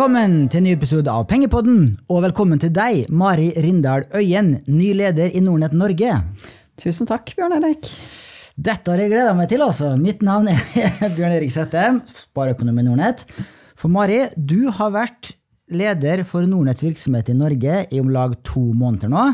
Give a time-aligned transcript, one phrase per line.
[0.00, 4.94] Velkommen til en ny episode av Pengepodden, og velkommen til deg, Mari Rindal Øyen, ny
[4.96, 6.14] leder i Nordnett Norge.
[6.80, 7.90] Tusen takk, Bjørn Erik.
[8.56, 9.90] Dette har jeg gleda meg til, altså.
[10.00, 10.62] Mitt navn er
[11.18, 13.26] Bjørn Erik Sette, spareøkonom i Nordnett.
[13.76, 15.34] For Mari, du har vært
[15.68, 19.26] leder for Nordnetts virksomhet i Norge i om lag to måneder nå.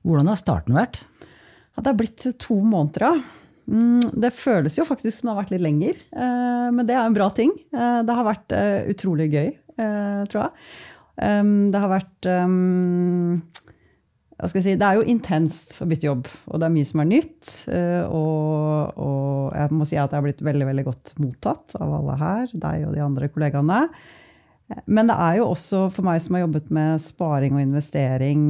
[0.00, 1.02] Hvordan har starten vært?
[1.26, 3.44] Ja, det har blitt to måneder, ja.
[3.68, 7.04] Mm, det føles jo faktisk som det har vært litt lenger, eh, men det er
[7.04, 7.52] en bra ting.
[7.76, 10.50] Eh, det har vært eh, utrolig gøy, tror jeg.
[11.16, 12.28] Det har vært
[14.52, 17.52] si, Det er jo intenst å bytte jobb, og det er mye som er nytt.
[18.10, 22.18] Og, og jeg må si at jeg har blitt veldig veldig godt mottatt av alle
[22.20, 23.80] her, deg og de andre kollegaene.
[24.90, 28.40] Men det er jo også for meg som har jobbet med sparing og investering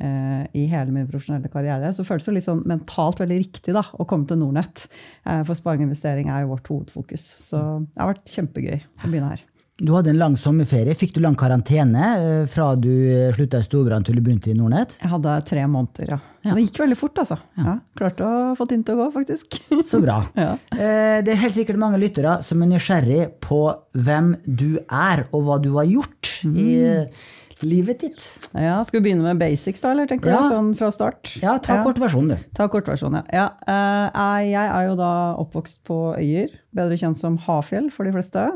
[0.00, 3.84] eh, i hele min profesjonelle karriere, så føles det litt sånn mentalt veldig riktig da,
[3.92, 4.86] å komme til Nordnett.
[5.26, 7.28] Eh, for sparing og investering er jo vårt hovedfokus.
[7.44, 9.44] Så det har vært kjempegøy å begynne her.
[9.76, 10.94] Du hadde en lang sommerferie.
[10.96, 12.88] Fikk du lang karantene eh, fra du
[13.36, 14.94] slutta i Storbrann til du begynte i Nordnett?
[15.02, 16.18] Jeg hadde tre måneder, ja.
[16.46, 16.54] ja.
[16.56, 17.36] Det gikk veldig fort, altså.
[17.58, 17.66] Ja.
[17.66, 19.58] Ja, klarte å få tiden til å gå, faktisk.
[19.90, 20.22] Så bra.
[20.32, 23.60] Eh, det er helt sikkert mange lyttere som er nysgjerrig på
[24.00, 26.56] hvem du er, og hva du har gjort mm.
[26.56, 28.24] i livet ditt.
[28.56, 29.92] Ja, Skal vi begynne med basics, da?
[29.92, 30.40] eller tenker ja.
[30.40, 31.36] du, sånn fra start?
[31.44, 32.48] Ja, ta kort versjon, du.
[32.56, 33.50] Ta kort versjon, ja.
[33.68, 38.50] Eh, jeg er jo da oppvokst på Øyer, bedre kjent som Hafjell for de fleste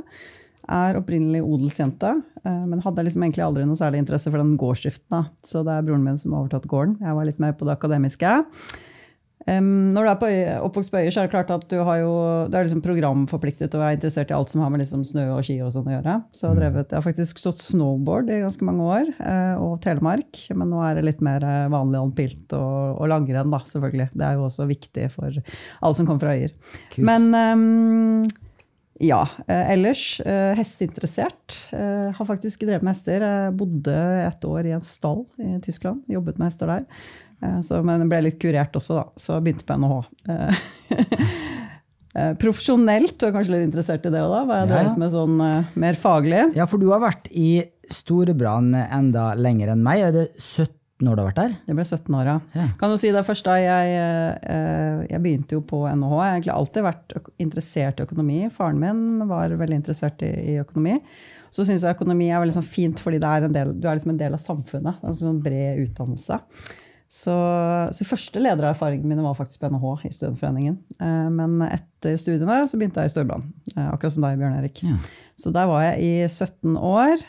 [0.69, 2.12] er opprinnelig odelsjente,
[2.44, 5.27] eh, men hadde liksom egentlig aldri noe særlig interesse for den gårdsdriften.
[5.47, 7.00] Så det er broren min som har overtatt gården.
[7.00, 8.39] Jeg var litt mer på det akademiske.
[9.50, 12.11] når du er på øye, oppvokst på Øyer, så er det klart at du, jo,
[12.47, 15.42] du er liksom programforpliktet og er interessert i alt som har med liksom snø og
[15.42, 16.19] ski og sånn å gjøre.
[16.31, 20.44] Så jeg, drevet, jeg har faktisk stått snowboard i ganske mange år, eh, og Telemark.
[20.53, 24.10] Men nå er det litt mer eh, vanlig alpilt og, og langrenn, da, selvfølgelig.
[24.12, 26.54] Det er jo også viktig for alle som kommer fra Øyer.
[26.93, 27.09] Kult.
[27.09, 28.28] Men um,
[29.00, 29.21] ja.
[29.47, 31.56] Eh, ellers eh, hesteinteressert.
[31.72, 33.25] Eh, har faktisk drevet med hester.
[33.25, 33.97] Jeg bodde
[34.27, 36.05] et år i en stall i Tyskland.
[36.11, 36.87] Jobbet med hester der.
[37.65, 39.05] Så, men ble litt kurert også, da.
[39.16, 40.03] Så begynte på NHH.
[42.43, 44.41] Profesjonelt og kanskje litt interessert i det òg, da.
[44.44, 45.38] Hva jeg ja, drevet med sånn
[45.87, 46.43] mer faglig.
[46.59, 50.05] Ja, for du har vært i Storebrann enda lenger enn meg.
[50.11, 51.55] Er det 17 når du har vært der?
[51.66, 52.37] Det ble 17 år, ja.
[52.59, 52.66] ja.
[52.81, 56.12] Kan du si det først da, jeg, eh, jeg, begynte jo på NHH.
[56.12, 58.41] Jeg har egentlig alltid vært interessert i økonomi.
[58.55, 60.99] Faren min var veldig interessert i, i økonomi.
[61.50, 64.21] Så syns jeg økonomi er veldig sånn fint fordi er del, du er liksom en
[64.21, 65.00] del av samfunnet.
[65.00, 66.38] En sånn bred utdannelse.
[67.11, 67.32] Så,
[67.97, 70.77] så første ledererfaringene mine var faktisk på NHH i Studentforeningen.
[71.00, 74.84] Eh, men etter studiene så begynte jeg i Storbrann, eh, akkurat som deg, Bjørn Erik.
[74.87, 75.00] Ja.
[75.41, 77.25] Så der var jeg i 17 år.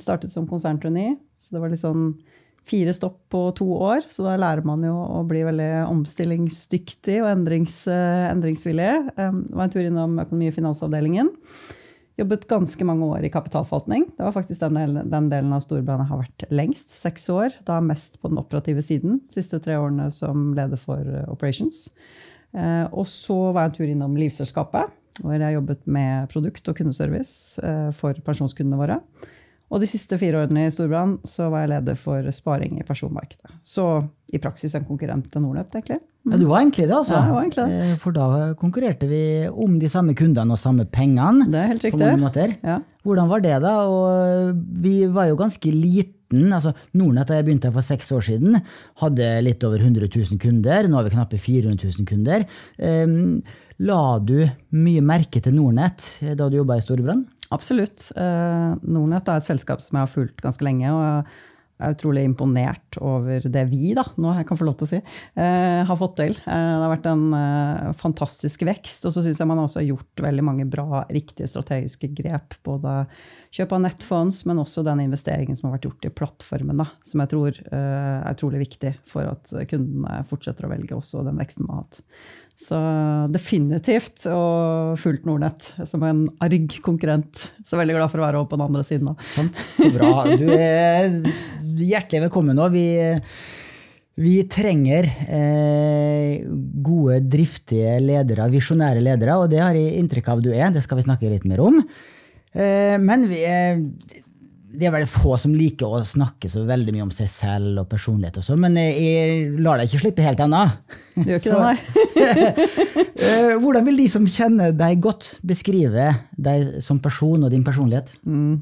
[0.00, 1.18] Startet som konserntrainee.
[1.42, 2.12] Så det var litt sånn
[2.66, 7.30] fire stopp på to år, så da lærer man jo å bli veldig omstillingsdyktig og
[7.30, 8.92] endrings, uh, endringsvillig.
[9.18, 11.30] Um, var en tur innom økonomi- og finansavdelingen.
[12.16, 14.06] Jobbet ganske mange år i kapitalforvaltning.
[14.16, 16.94] Det var faktisk den, delen, den delen av Storbrann har vært lengst.
[16.94, 17.54] Seks år.
[17.68, 19.20] Da mest på den operative siden.
[19.28, 21.90] De siste tre årene som leder for uh, Operations.
[22.56, 26.76] Uh, og så var jeg en tur innom Livselskapet, hvor jeg jobbet med produkt og
[26.76, 27.60] kundeservice
[27.96, 28.98] for pensjonskundene våre.
[29.66, 33.50] Og de siste fire årene i Storbrann så var jeg leder for sparing i personmarkedet.
[33.66, 33.84] Så
[34.30, 35.98] i praksis en konkurrent til Nordnett, egentlig.
[36.26, 36.32] Mm.
[36.32, 37.14] Ja, Du var egentlig det, altså.
[37.14, 37.80] Ja, jeg var egentlig det.
[37.82, 38.26] Eh, for da
[38.58, 41.48] konkurrerte vi om de samme kundene og samme pengene.
[41.50, 41.98] Det er helt riktig.
[41.98, 42.54] På mange måter.
[42.62, 42.78] Ja.
[43.06, 43.74] Hvordan var det, da?
[43.90, 46.52] Og vi var jo ganske liten.
[46.52, 48.58] altså Nordnett da jeg begynte for seks år siden,
[49.02, 50.88] hadde litt over 100 000 kunder.
[50.88, 52.46] Nå har vi knappe 400 000 kunder.
[52.78, 53.42] Um,
[53.82, 54.38] la du
[54.76, 57.26] mye merke til Nordnett da du jobba i Storbrann?
[57.54, 58.08] Absolutt.
[58.16, 60.90] Eh, Nordnett er et selskap som jeg har fulgt ganske lenge.
[60.92, 61.28] og
[61.76, 64.90] jeg er utrolig imponert over det vi, da, nå jeg kan få lov til å
[64.94, 65.00] si,
[65.36, 66.32] eh, har fått til.
[66.32, 69.04] Eh, det har vært en fantastisk vekst.
[69.04, 72.56] Og så syns jeg man også har gjort veldig mange bra, riktige strategiske grep.
[72.64, 73.04] Både
[73.52, 76.80] kjøp av nettfonds, men også den investeringen som har vært gjort i plattformen.
[76.80, 81.36] Da, som jeg tror er utrolig viktig for at kundene fortsetter å velge også den
[81.36, 82.00] veksten man har hatt.
[82.56, 82.78] Så
[83.28, 87.50] definitivt, og fullt Nordnett som en arg konkurrent.
[87.68, 89.12] Så veldig glad for å være på den andre siden.
[89.34, 89.60] Sant.
[89.76, 90.24] Så bra.
[90.40, 91.20] Du er
[91.76, 92.70] hjertelig velkommen nå.
[92.72, 92.86] Vi,
[94.24, 100.54] vi trenger eh, gode, driftige ledere, visjonære ledere, og det har jeg inntrykk av du
[100.54, 100.70] er.
[100.72, 101.82] Det skal vi snakke litt mer om.
[102.56, 103.84] Eh, men vi er
[104.76, 107.88] det er veldig få som liker å snakke så veldig mye om seg selv og
[107.90, 110.62] personlighet, og så, men jeg lar deg ikke slippe helt ennå.
[111.16, 113.04] Du gjør ikke det, nei.
[113.26, 118.12] Eh, hvordan vil de som kjenner deg godt, beskrive deg som person og din personlighet?
[118.28, 118.60] Mm.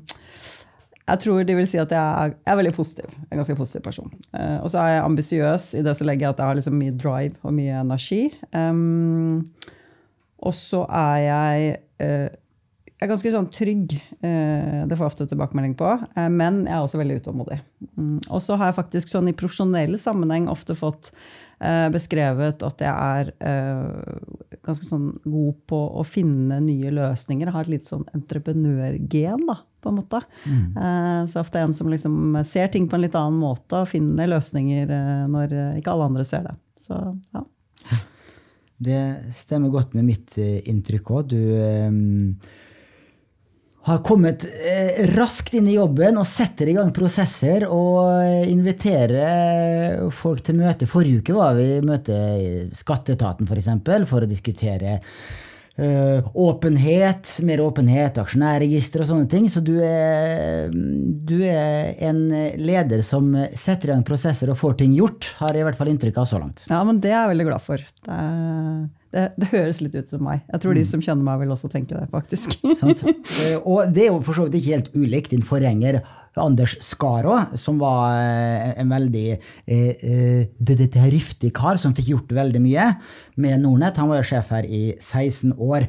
[1.05, 3.17] Jeg tror de vil si at jeg er, jeg er veldig positiv.
[3.29, 4.13] En ganske positiv person.
[4.33, 6.95] Uh, og så er jeg ambisiøs i det som legger at jeg har liksom mye
[6.97, 8.23] drive og mye energi.
[8.57, 9.51] Um,
[10.45, 12.31] og så er jeg uh,
[13.05, 13.95] er ganske sånn trygg.
[14.21, 15.93] Det får jeg ofte tilbakemelding på.
[16.33, 17.59] Men jeg er også veldig utålmodig.
[17.95, 21.13] Mm, og så har jeg faktisk sånn i profesjonell sammenheng ofte fått
[21.95, 23.29] beskrevet at jeg er
[24.67, 27.47] ganske sånn god på å finne nye løsninger.
[27.47, 30.21] Jeg har et litt sånn entreprenørgen, da, på en måte.
[30.45, 31.29] Mm.
[31.31, 34.33] Så ofte er en som liksom ser ting på en litt annen måte og finner
[34.35, 34.93] løsninger
[35.31, 36.57] når ikke alle andre ser det.
[36.81, 36.99] Så
[37.33, 37.47] ja.
[38.85, 39.01] Det
[39.39, 41.31] stemmer godt med mitt eh, inntrykk òg.
[41.31, 41.41] Du
[43.85, 50.07] har kommet eh, raskt inn i jobben og setter i gang prosesser og eh, inviterer
[50.15, 50.89] folk til møte.
[50.89, 53.69] Forrige uke var vi i møte i Skatteetaten f.eks.
[53.85, 55.01] For, for å diskutere
[55.75, 59.49] Uh, åpenhet, mer åpenhet, aksjonærregister og sånne ting.
[59.51, 62.21] Så du er, du er, en
[62.63, 65.91] leder som setter i gang prosesser og får ting gjort, har jeg i hvert fall
[65.91, 66.63] inntrykk av så langt.
[66.71, 67.83] Ja, men det er jeg veldig glad for.
[68.07, 68.21] Det,
[69.17, 70.45] det, det høres litt ut som meg.
[70.47, 70.79] Jeg tror mm.
[70.79, 72.55] de som kjenner meg, vil også tenke det, faktisk.
[72.63, 76.05] uh, og det er jo for så vidt ikke helt ulikt din forgjenger
[76.43, 82.63] Anders Skaro, som var eh, en veldig eh, eh riftig kar som fikk gjort veldig
[82.63, 82.89] mye
[83.37, 83.99] med Nordnett.
[84.01, 85.87] Han var jo sjef her i 16 år.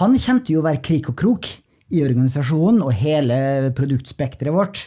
[0.00, 1.46] Han kjente jo hver krik og krok
[1.94, 4.82] i organisasjonen og hele produktspekteret vårt.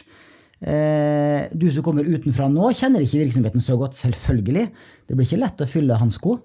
[0.60, 4.68] Du som kommer utenfra nå, kjenner ikke virksomheten så godt, selvfølgelig.
[5.08, 6.36] Det blir ikke lett å fylle hans sko.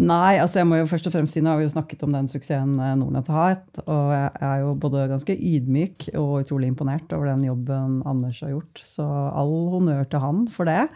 [0.00, 2.14] Nei, altså jeg må jo først og fremst si, nå har vi jo snakket om
[2.14, 3.80] den suksessen eh, Nordnett har hatt.
[3.84, 8.54] Og jeg er jo både ganske ydmyk og utrolig imponert over den jobben Anders har
[8.54, 8.80] gjort.
[8.86, 10.86] Så all honnør til han for det.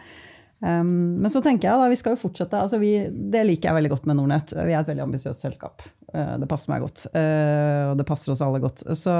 [0.65, 2.57] Um, men så tenker jeg da, vi skal jo fortsette.
[2.57, 4.55] altså vi, Det liker jeg veldig godt med Nordnett.
[4.55, 5.85] Vi er et veldig ambisiøst selskap.
[6.09, 7.05] Uh, det passer meg godt.
[7.13, 8.87] Uh, og det passer oss alle godt.
[8.97, 9.13] Så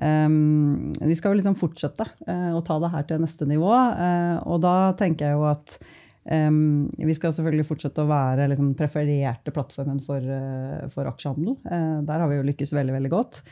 [0.00, 3.74] um, vi skal jo liksom fortsette uh, å ta det her til neste nivå.
[4.46, 5.76] og da tenker jeg jo at
[6.22, 11.56] Um, vi skal selvfølgelig fortsette å være liksom, prefererte plattformen for, uh, for aksjehandel.
[11.66, 13.42] Uh, der har vi jo lykkes veldig veldig godt.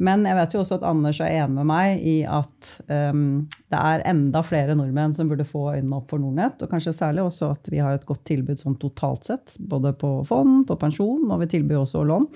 [0.00, 3.80] Men jeg vet jo også at Anders er enig med meg i at um, det
[3.80, 6.62] er enda flere nordmenn som burde få øynene opp for Nordnett.
[6.64, 9.58] Og kanskje særlig også at vi har et godt tilbud sånn totalt sett.
[9.60, 12.30] Både på fond, på pensjon, og vi tilbyr også lån.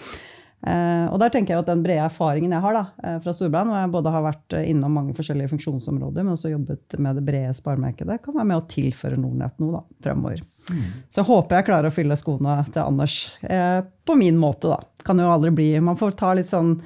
[0.64, 3.68] Uh, og der tenker jeg at Den brede erfaringen jeg har da, uh, fra Storbrann,
[3.68, 7.24] hvor jeg både har vært uh, innom mange forskjellige funksjonsområder, men også jobbet med det
[7.26, 10.40] brede sparemarkedet, kan være med å tilføre Nordnett noe da, fremover.
[10.70, 10.86] Mm.
[11.12, 14.70] Så jeg håper jeg klarer å fylle skoene til Anders på min måte.
[14.72, 14.78] da.
[15.04, 16.78] Kan jo aldri bli, Man får ta litt sånn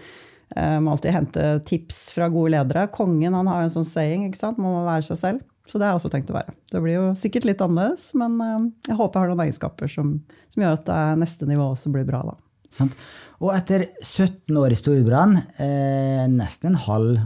[0.83, 2.89] Må alltid hente tips fra gode ledere.
[2.91, 4.25] Kongen han har jo en sånn saying.
[4.27, 4.59] ikke sant?
[4.59, 5.47] Man må være seg selv.
[5.71, 6.57] Så det har jeg også tenkt å være.
[6.73, 8.41] Det blir jo sikkert litt annerledes, men
[8.89, 10.17] jeg håper jeg har noen egenskaper som,
[10.51, 12.25] som gjør at det neste nivå også blir bra.
[12.33, 12.39] da.
[12.75, 12.95] Sant?
[13.39, 17.19] Og etter 17 år i Storbrann, eh, nesten en halv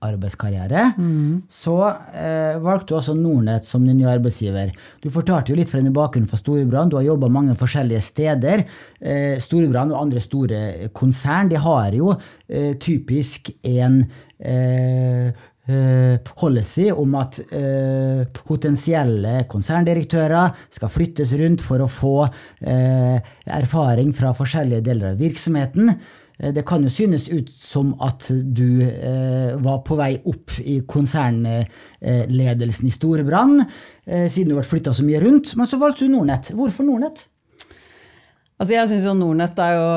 [0.00, 1.42] arbeidskarriere, mm.
[1.52, 1.74] så
[2.16, 4.70] eh, valgte du også Nordnett som din nye arbeidsgiver.
[5.02, 6.88] Du fortalte jo litt fra din bakgrunn fra Storbrann.
[6.88, 8.64] Du har jobba mange forskjellige steder.
[8.96, 10.62] Eh, Storbrann og andre store
[10.96, 12.14] konsern de har jo
[12.48, 14.04] eh, typisk en
[14.40, 15.32] Eh,
[16.36, 23.18] policy om at uh, potensielle konserndirektører skal flyttes rundt for å få uh,
[23.60, 25.94] erfaring fra forskjellige deler av virksomheten.
[26.40, 28.80] Det kan jo synes ut som at du
[29.60, 33.60] var på vei opp i konsernledelsen i Storebrann,
[34.08, 36.48] siden du ble flytta så mye rundt, men så valgte du Nordnett.
[36.56, 37.26] Hvorfor Nordnett?
[38.56, 39.90] Altså jeg syns jo Nordnett er jo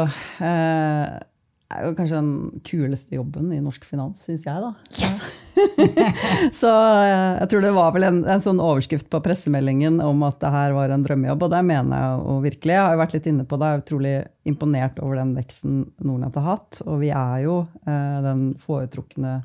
[1.73, 4.73] er jo kanskje den kuleste jobben i norsk finans, syns jeg, da.
[4.99, 5.42] Yes!
[6.61, 10.39] så eh, jeg tror det var vel en, en, sånn overskrift på pressemeldingen om at
[10.43, 12.75] det her var en drømmejobb, og det mener jeg jo virkelig.
[12.75, 14.15] Jeg har jo vært litt inne på det, jeg er utrolig
[14.53, 16.81] imponert over den veksten Nordnett har hatt.
[16.87, 19.37] Og vi er jo eh, den foretrukne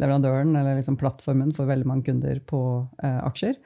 [0.00, 2.62] leverandøren, eller liksom plattformen, for veldig mange kunder på
[3.02, 3.56] eh, aksjer.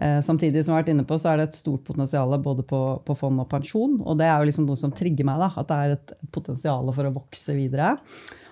[0.00, 2.64] Eh, samtidig som jeg har vært inne på, så er det et stort potensial både
[2.64, 3.98] på, på, fond og pensjon.
[4.00, 6.88] Og det er jo liksom noe som trigger meg, da, at det er et potensial
[6.96, 7.96] for å vokse videre.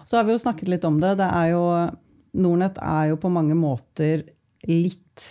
[0.09, 1.15] Så har vi jo snakket litt om det.
[1.21, 1.65] det er jo,
[2.39, 4.25] Nordnett er jo på mange måter
[4.69, 5.27] litt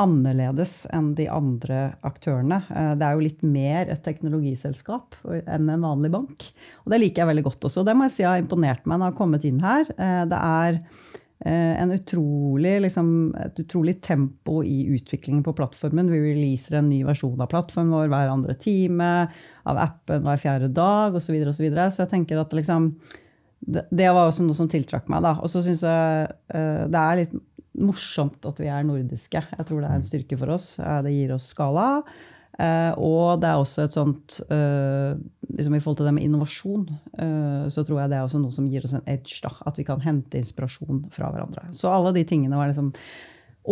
[0.00, 2.60] annerledes enn de andre aktørene.
[2.70, 6.46] Eh, det er jo litt mer et teknologiselskap enn en vanlig bank.
[6.82, 7.84] Og det liker jeg veldig godt også.
[7.86, 9.92] Det må jeg si har imponert meg når jeg har kommet inn her.
[9.94, 10.80] Eh, det er
[11.44, 16.08] Eh, utrolig, liksom, et utrolig tempo i utviklingen på plattformen.
[16.08, 19.10] Vi releaser en ny versjon av plattformen vår hver andre time,
[19.68, 21.26] av appen hver fjerde dag osv.
[21.26, 21.90] Så, videre, og så, videre.
[21.90, 22.94] så jeg tenker at liksom,
[23.64, 25.24] det, det, var også noe som tiltrakk meg.
[25.24, 25.36] Da.
[25.40, 27.34] Og så syns jeg uh, det er litt
[27.80, 29.40] morsomt at vi er nordiske.
[29.50, 30.76] Jeg tror det er en styrke for oss.
[30.78, 31.88] Det gir oss skala.
[32.54, 35.16] Uh, og det er også et sånt uh,
[35.50, 36.84] liksom I forhold til det med innovasjon,
[37.18, 39.40] uh, så tror jeg det er også noe som gir oss en edge.
[39.42, 41.66] Da, at vi kan hente inspirasjon fra hverandre.
[41.74, 42.92] Så alle de tingene var liksom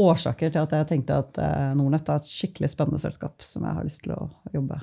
[0.03, 1.39] årsaker til at jeg tenkte at
[1.77, 4.23] Nordnett er et skikkelig spennende selskap som jeg har lyst til å
[4.55, 4.79] jobbe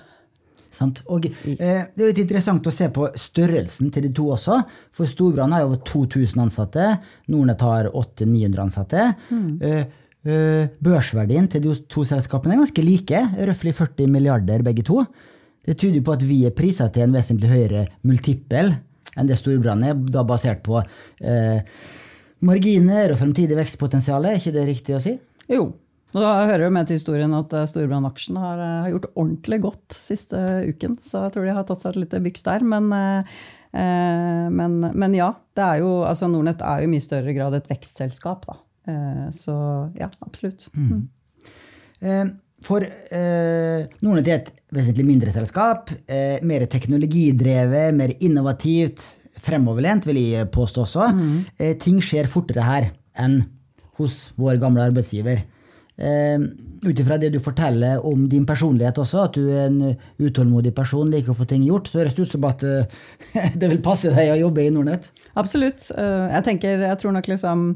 [0.73, 1.01] Sant?
[1.09, 4.59] Og eh, Det er litt interessant å se på størrelsen til de to også.
[4.95, 6.91] For Storbrann har over 2000 ansatte.
[7.31, 9.07] Nordnett har 800-900 ansatte.
[9.29, 9.47] Mm.
[9.65, 9.81] Eh,
[10.29, 13.23] eh, børsverdien til de to selskapene er ganske like.
[13.49, 15.03] Røftlig 40 milliarder begge to.
[15.65, 18.75] Det tyder på at vi er prisa til en vesentlig høyere multippel
[19.19, 21.59] enn det Storbrann er, da basert på eh,
[22.45, 24.25] marginer og fremtidig vekstpotensial.
[24.25, 25.15] Er ikke det riktig å si?
[25.49, 25.71] Jo.
[26.09, 29.59] Og da hører jo med til historien at eh, Storbrann-aksjen har, eh, har, gjort ordentlig
[29.67, 30.97] godt siste uken.
[31.05, 32.65] Så jeg tror de har tatt seg et lite byks der.
[32.65, 37.35] Men, eh, men, men, ja, det er jo, altså Nordnett er jo i mye større
[37.37, 38.49] grad et vekstselskap.
[38.49, 38.57] Da.
[38.89, 39.55] Eh, så
[39.99, 40.69] ja, absolutt.
[40.73, 41.05] Mm.
[42.01, 42.33] Mm.
[42.65, 45.93] For eh, Nordnett er et vesentlig mindre selskap.
[46.09, 49.05] Eh, mer teknologidrevet, mer innovativt,
[49.39, 51.13] fremoverlent, vil jeg påstå også.
[51.15, 51.37] Mm.
[51.55, 53.43] Eh, ting skjer fortere her enn
[53.99, 55.45] hos vår gamle arbeidsgiver.
[55.99, 60.71] Eh, Ut ifra det du forteller om din personlighet også, at du er en utålmodig
[60.71, 63.01] person, liker å få ting gjort, så høres det ut som at eh,
[63.59, 65.09] det vil passe deg å jobbe i Nordnett?
[65.35, 65.89] Absolutt.
[65.91, 67.73] Eh, jeg tenker, jeg tror nok liksom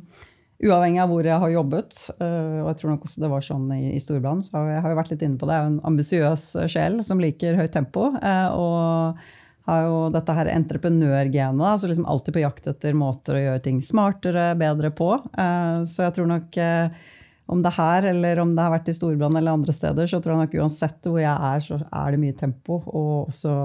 [0.63, 3.81] Uavhengig av hvor jeg har jobbet, og jeg tror nok også det var sånn i,
[3.97, 5.87] i Storbrann, så jeg har jo vært litt inne på det, jeg er jo en
[5.89, 8.05] ambisiøs sjel som liker høyt tempo.
[8.13, 9.25] Og
[9.67, 13.81] har jo dette her entreprenørgenet, altså liksom alltid på jakt etter måter å gjøre ting
[13.83, 15.09] smartere, bedre på.
[15.89, 16.55] Så jeg tror nok
[17.51, 20.19] om det er her eller om det har vært i Storbrann eller andre steder, så
[20.23, 22.79] tror jeg nok uansett hvor jeg er, så er det mye tempo.
[22.87, 23.55] Og også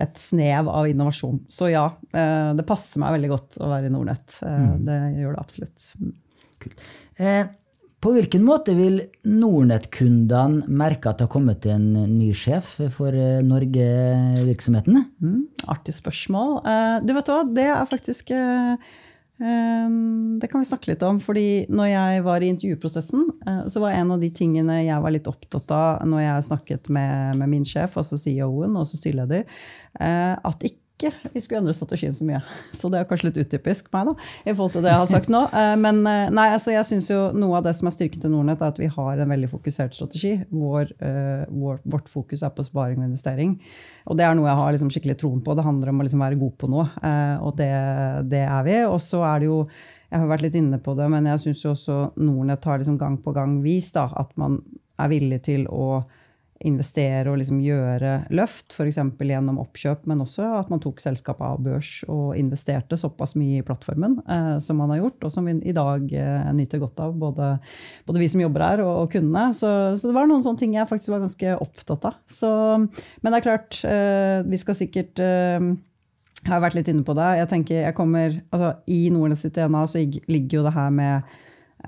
[0.00, 1.42] et snev av innovasjon.
[1.50, 4.38] Så ja, eh, det passer meg veldig godt å være i Nordnett.
[4.40, 4.78] Eh, mm.
[4.86, 5.88] Det gjør det absolutt.
[6.62, 6.86] Kult.
[7.18, 7.42] Eh,
[8.02, 8.98] på hvilken måte vil
[9.30, 13.14] Nordnett-kundene merke at det har kommet en ny sjef for
[13.46, 15.04] Norge-virksomheten?
[15.22, 16.56] Mm, artig spørsmål.
[17.06, 18.32] Du vet hva, det er faktisk
[19.42, 21.16] det kan vi snakke litt om.
[21.20, 23.24] fordi når jeg var i intervjuprosessen,
[23.66, 27.40] så var en av de tingene jeg var litt opptatt av når jeg snakket med,
[27.40, 29.42] med min sjef, altså CEO-en og styreleder,
[30.00, 30.81] Eh, at ikke
[31.32, 32.40] vi skulle endre strategien så mye.
[32.76, 35.32] Så det er kanskje litt utypisk meg, da, i forhold til det jeg har sagt
[35.32, 35.44] nå.
[35.62, 38.32] Eh, men eh, nei, altså jeg synes jo noe av det som er styrken til
[38.32, 40.32] Nordnett, er at vi har en veldig fokusert strategi.
[40.48, 40.94] Vår,
[41.52, 43.52] vår, vårt fokus er på sparing og investering.
[44.08, 45.54] Og det er noe jeg har liksom skikkelig troen på.
[45.58, 46.86] Det handler om å liksom være god på noe,
[47.44, 47.70] og det,
[48.32, 48.78] det er vi.
[48.88, 49.58] Og så er det jo
[50.12, 53.14] jeg har vært litt inne på det, men jeg syns også Nordnett har liksom gang
[53.24, 54.58] på gang vist da, at man
[55.00, 56.02] er villig til å
[56.68, 58.98] investere og liksom gjøre løft, f.eks.
[59.18, 63.66] gjennom oppkjøp, men også at man tok selskapet av børs og investerte såpass mye i
[63.66, 67.14] plattformen eh, som man har gjort, og som vi i dag eh, nyter godt av,
[67.18, 67.54] både,
[68.08, 69.48] både, vi som jobber her og, og kundene.
[69.56, 72.18] Så, så, det var noen sånne ting jeg faktisk var ganske opptatt av.
[72.32, 72.50] Så,
[72.82, 75.72] men det er klart, eh, vi skal sikkert eh,
[76.42, 77.28] jeg har vært litt inne på det.
[77.38, 81.36] Jeg tenker, jeg kommer, altså, I Nordnes sitt DNA så ligger jo det her med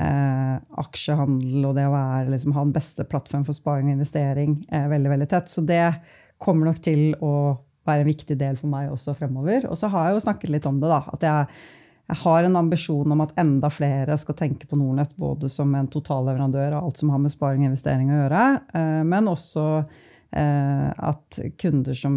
[0.01, 4.59] eh, aksjehandel og det å være, liksom, ha den beste plattformen for sparing og investering
[4.71, 5.51] eh, veldig, veldig tett.
[5.51, 5.87] Så det
[6.43, 7.35] kommer nok til å
[7.85, 9.69] være en viktig del for meg også fremover.
[9.69, 11.03] Og så har jeg jo snakket litt om det, da.
[11.15, 11.61] At jeg,
[12.11, 15.91] jeg har en ambisjon om at enda flere skal tenke på Nordnett både som en
[15.93, 18.43] totalleverandør av alt som har med sparing og investering å gjøre,
[18.81, 22.17] eh, men også eh, at kunder som,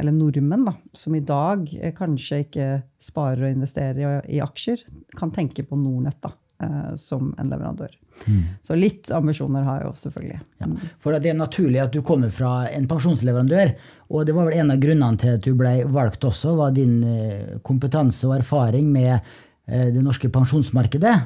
[0.00, 1.66] eller nordmenn, da, som i dag
[1.98, 2.70] kanskje ikke
[3.02, 4.86] sparer og investerer i aksjer,
[5.18, 6.32] kan tenke på Nordnett da,
[6.62, 7.94] eh, som en leverandør.
[8.26, 8.42] Mm.
[8.62, 10.40] Så litt ambisjoner har jeg jo selvfølgelig.
[10.60, 10.68] Ja,
[11.00, 13.74] for det er naturlig at du kommer fra en pensjonsleverandør.
[14.10, 16.98] Og det var vel en av grunnene til at du ble valgt også, var din
[17.06, 21.16] eh, kompetanse og erfaring med eh, det norske pensjonsmarkedet.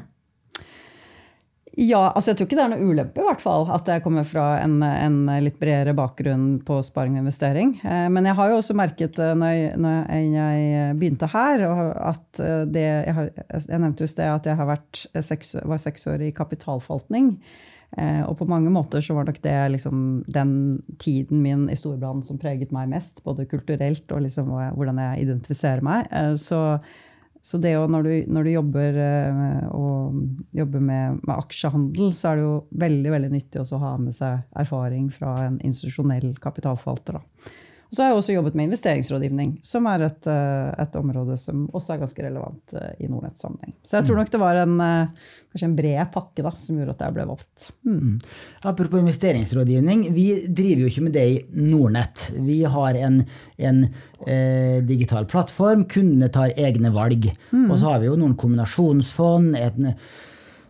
[1.74, 4.26] Ja, altså jeg tror ikke det er noe ulempe i hvert fall, at jeg kommer
[4.28, 7.72] fra en, en litt bredere bakgrunn på sparing og investering.
[7.82, 9.96] Eh, men jeg har jo også merket eh, når jeg, når
[10.36, 11.64] jeg begynte her,
[12.12, 16.06] at eh, det Jeg, har, jeg nevnte jo i sted at jeg seks, var seks
[16.12, 17.32] år i kapitalforvaltning.
[17.94, 19.98] Og på mange måter så var nok det liksom
[20.34, 20.54] den
[20.98, 25.84] tiden min i Storbrann som preget meg mest, både kulturelt og liksom hvordan jeg identifiserer
[25.86, 26.10] meg.
[26.42, 26.58] Så
[27.44, 30.14] så det når, du, når du jobber, uh,
[30.56, 34.46] jobber med, med, aksjehandel, så er det jo veldig veldig nyttig å ha med seg
[34.62, 37.20] erfaring fra en institusjonell kapitalforvalter.
[37.94, 41.68] Og så har jeg også jobbet med investeringsrådgivning, som er et, eh, et område som
[41.70, 43.70] også er ganske relevant eh, i Nordnetts sammenheng.
[43.86, 46.96] Så jeg tror nok det var en, eh, kanskje en bred pakke da, som gjorde
[46.96, 47.68] at jeg ble valgt.
[47.86, 48.00] Mm.
[48.00, 48.18] Mm.
[48.72, 52.26] Apropos investeringsrådgivning, vi driver jo ikke med det i Nordnett.
[52.34, 53.22] Vi har en,
[53.70, 53.80] en
[54.26, 57.30] eh, digital plattform, kundene tar egne valg.
[57.54, 57.68] Mm.
[57.70, 59.54] Og så har vi jo noen kombinasjonsfond.
[59.54, 59.78] et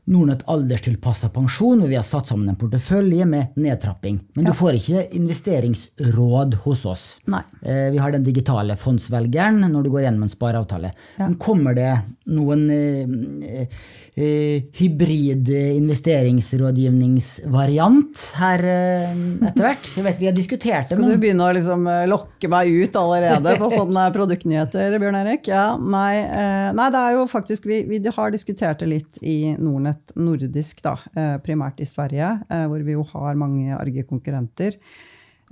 [0.06, 4.18] Nordnett alderstilpassa pensjon, hvor vi har satt sammen en portefølje med nedtrapping.
[4.36, 4.50] Men Ja.
[4.50, 7.20] du får ikke investeringsråd hos oss.
[7.26, 7.40] Nei.
[7.62, 10.92] Eh, Vi har den digitale fondsvelgeren når du går gjennom en spareavtale.
[11.18, 11.26] Ja.
[11.28, 13.66] Men kommer det noen eh,
[14.14, 19.10] hybrid investeringsrådgivningsvariant her eh,
[19.48, 19.88] etter hvert?
[19.96, 22.96] Jeg vet vi har diskutert det, Skal du begynne å liksom eh, lokke meg ut
[23.00, 25.42] allerede på sånne produktnyheter, Bjørn Erik?
[25.50, 29.56] Ja, nei, eh, nei, det er jo faktisk Vi, vi har diskutert det litt i
[29.58, 34.72] Nordnett nordisk, da, eh, primært i Sverige, eh, hvor vi jo har mange arge konkurrenter.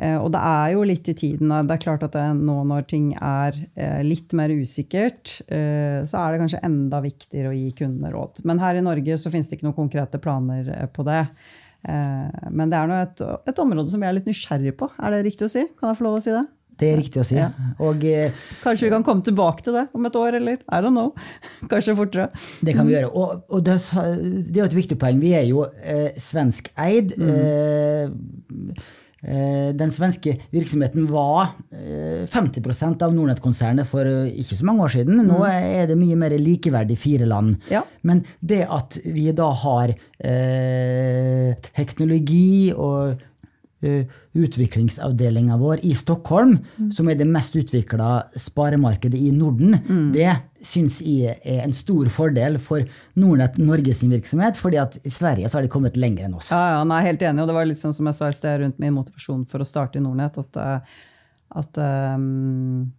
[0.02, 1.52] Eh, Og det er jo litt i tiden.
[1.68, 6.22] Det er klart at det, nå når ting er eh, litt mer usikkert, eh, så
[6.22, 8.42] er det kanskje enda viktigere å gi kundene råd.
[8.48, 11.26] Men her i Norge så finnes det ikke noen konkrete planer på det.
[11.82, 14.86] Men det er nå et, et område som vi er litt nysgjerrig på.
[15.02, 15.64] Er det riktig å si?
[15.80, 16.44] Kan jeg få lov å si det?
[16.78, 17.36] det er riktig å si.
[17.36, 17.48] Ja.
[17.84, 18.04] Og
[18.62, 20.62] Kanskje vi kan komme tilbake til det om et år, eller?
[20.66, 21.10] I don't know.
[21.72, 22.28] Kanskje fortere.
[22.62, 23.10] det kan vi gjøre.
[23.10, 25.20] Og, og det, det er jo et viktig poeng.
[25.22, 27.14] Vi er jo eh, svenskeid.
[27.18, 27.30] Mm.
[27.36, 28.90] eh,
[29.22, 35.20] den svenske virksomheten var eh, 50% av Nordnett-konsernet for eh, ikke så mange år siden.
[35.28, 37.54] Nå er det mye mer likeverdig fire land.
[37.70, 37.84] Ja.
[38.02, 43.28] Men det at vi da har eh, teknologi og eh,
[43.82, 46.58] utviklingsavdelinga vår i Stockholm,
[46.94, 49.74] som er det mest utvikla sparemarkedet i Norden,
[50.14, 50.30] det
[50.62, 52.86] syns jeg er en stor fordel for
[53.18, 56.52] Nordnett Norge sin virksomhet, fordi at i Sverige så har de kommet lenger enn oss.
[56.54, 57.42] Ja, ja, nei, helt enig.
[57.42, 59.68] Og det var litt sånn som jeg sa i sted rundt min motivasjon for å
[59.68, 60.98] starte i Nordnett, at, eh,
[61.62, 62.92] at um,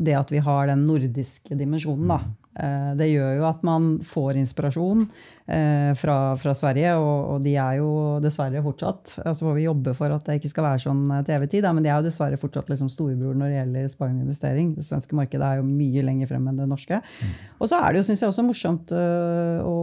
[0.00, 2.49] det at vi har den nordiske dimensjonen, da, eh,
[2.98, 5.04] det gjør jo at man får inspirasjon
[5.46, 7.90] eh, fra, fra Sverige, og, og de er jo
[8.22, 11.36] dessverre fortsatt altså får vi jobbe for at det ikke skal være sånn eh, til
[11.36, 14.26] evig tid, men de er jo dessverre fortsatt liksom storebror når det gjelder sparing og
[14.26, 14.74] investering.
[14.74, 17.00] Det svenske markedet er jo mye lenger frem enn det norske.
[17.60, 19.76] Og så er det jo, synes jeg, også morsomt å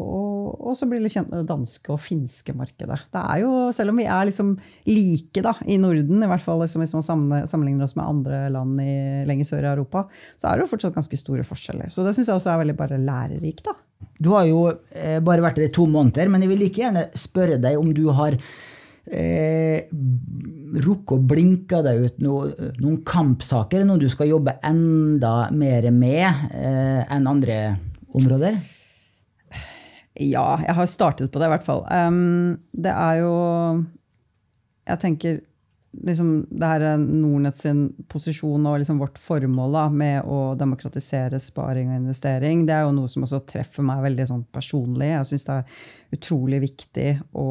[0.47, 2.99] å også bli litt kjent med det danske og finske markedet.
[3.13, 4.53] Det er jo, Selv om vi er liksom
[4.87, 8.41] like da, i Norden, i hvert fall liksom, hvis man sammenligner- sammenligner oss med andre
[8.53, 10.05] land i, lenger sør i Europa,
[10.39, 11.91] så er det jo fortsatt ganske store forskjeller.
[11.93, 13.65] Så det syns jeg også er veldig bare lærerikt.
[13.67, 13.75] da.
[14.17, 17.07] Du har jo eh, bare vært der i to måneder, men jeg vil like gjerne
[17.17, 19.89] spørre deg om du har eh,
[20.85, 22.39] rukket å blinke deg ut no,
[22.81, 27.59] noen kampsaker, noe du skal jobbe enda mer med eh, enn andre
[28.17, 28.57] områder?
[30.17, 31.83] Ja, jeg har startet på det i hvert fall.
[31.93, 33.33] Um, det er jo
[34.87, 35.35] Jeg tenker
[35.91, 41.39] liksom det her er Nordnett sin posisjon og liksom vårt formål da, med å demokratisere
[41.41, 45.11] sparing og investering, det er jo noe som også treffer meg veldig sånn personlig.
[45.13, 47.49] Jeg syns det er utrolig viktig å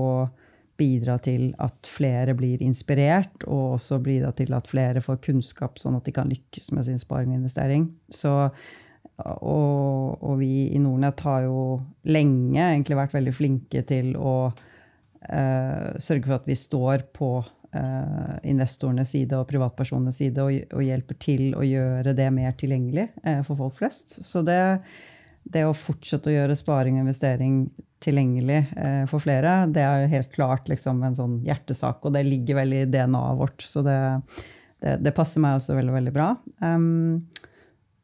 [0.77, 5.96] bidra til at flere blir inspirert, og også bidra til at flere får kunnskap, sånn
[5.96, 7.88] at de kan lykkes med sin sparing og investering.
[8.12, 8.37] Så
[9.16, 11.61] og, og vi i Nordnett har jo
[12.05, 17.31] lenge egentlig vært veldig flinke til å eh, sørge for at vi står på
[18.47, 23.43] investorenes side og privatpersonenes side og, og hjelper til å gjøre det mer tilgjengelig eh,
[23.47, 24.19] for folk flest.
[24.27, 24.61] Så det,
[25.45, 27.59] det å fortsette å gjøre sparing og investering
[28.05, 32.61] tilgjengelig eh, for flere, det er helt klart liksom en sånn hjertesak, og det ligger
[32.61, 33.65] veldig i DNA-et vårt.
[33.65, 33.99] Så det,
[34.85, 36.33] det, det passer meg også veldig, veldig bra.
[36.61, 37.27] Um,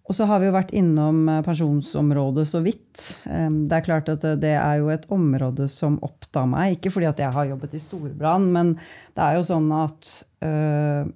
[0.09, 3.05] og så har vi jo vært innom eh, pensjonsområdet så vidt.
[3.25, 6.77] Det er klart at det- det er jo et område som opptar meg.
[6.77, 10.11] Ikke fordi at jeg har jobbet i Storbrann, men det er jo sånn at
[10.43, 11.07] øh,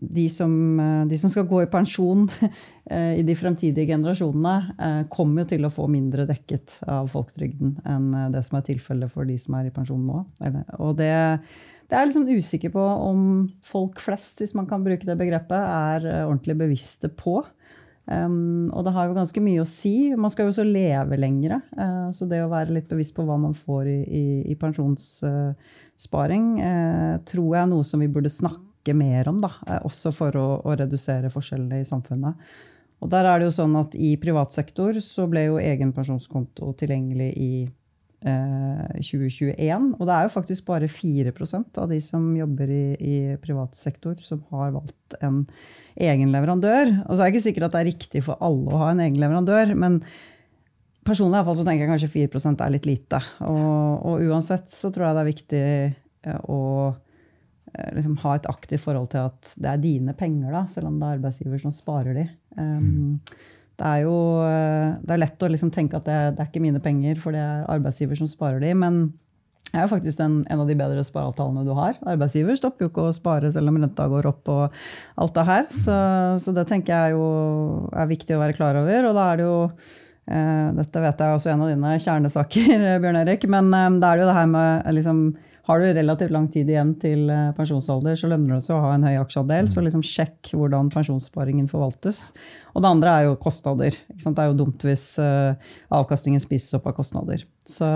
[0.00, 0.50] de, som,
[1.08, 2.26] de som skal gå i pensjon
[2.90, 8.42] i de fremtidige generasjonene, kommer jo til å få mindre dekket av folketrygden enn det
[8.44, 10.20] som er tilfellet for de som er i pensjon nå.
[10.78, 11.08] Og det,
[11.88, 16.26] det er liksom usikker på om folk flest, hvis man kan bruke det begrepet, er
[16.26, 17.40] ordentlig bevisste på.
[18.06, 20.14] Um, og det har jo ganske mye å si.
[20.14, 21.58] Man skal jo også leve lengre.
[21.74, 26.46] Uh, så det å være litt bevisst på hva man får i, i, i pensjonssparing,
[26.62, 29.42] uh, tror jeg er noe som vi burde snakke mer om.
[29.42, 32.46] Da, uh, også for å, å redusere forskjellene i samfunnet.
[33.02, 36.72] Og der er det jo sånn at I privat sektor så ble jo egen pensjonskonto
[36.80, 37.74] tilgjengelig i eh,
[38.26, 39.90] 2021.
[39.96, 44.16] Og det er jo faktisk bare 4% av de som jobber i, i privat sektor,
[44.22, 45.44] som har valgt en
[45.94, 46.90] egen leverandør.
[47.06, 49.04] Og så er det ikke sikkert at det er riktig for alle å ha en
[49.06, 50.00] egen leverandør, men
[51.06, 53.22] personlig i hvert fall så tenker jeg kanskje 4 er litt lite.
[53.46, 58.48] Og, og uansett så tror jeg det er viktig eh, å eh, liksom ha et
[58.50, 61.74] aktivt forhold til at det er dine penger, da, selv om det er arbeidsgiver som
[61.74, 62.26] sparer de.
[62.58, 63.20] Um,
[63.76, 66.64] det er jo eh, det er lett å liksom tenke at det, det er ikke
[66.64, 68.72] mine penger, for det er arbeidsgiver som sparer de.
[68.78, 69.02] Men
[69.66, 71.98] det er jo faktisk den, en av de bedre spareavtalene du har.
[72.08, 74.80] Arbeidsgiver stopper jo ikke å spare selv om renta går opp og
[75.20, 75.68] alt det her.
[75.74, 76.00] Så,
[76.40, 77.28] så det tenker jeg jo
[77.92, 79.10] er viktig å være klar over.
[79.10, 79.60] Og da er det jo
[80.26, 83.46] Eh, dette vet jeg også er en av dine kjernesaker, Bjørn Erik.
[83.50, 85.20] Men eh, det er jo det her med liksom,
[85.66, 88.94] Har du relativt lang tid igjen til eh, pensjonsalder, så lønner det seg å ha
[88.94, 89.68] en høy aksjeandel.
[89.70, 92.30] Så liksom sjekk hvordan pensjonssparingen forvaltes.
[92.74, 93.98] Og det andre er jo kostnader.
[94.14, 97.42] Det er jo dumt hvis avkastningen spises opp av kostnader.
[97.66, 97.88] Så,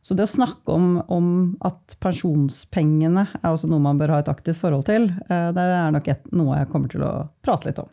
[0.00, 1.30] så det å snakke om, om,
[1.68, 6.12] at pensjonspengene er også noe man bør ha et aktivt forhold til, det er nok
[6.14, 7.90] et, noe jeg kommer til å prate litt om.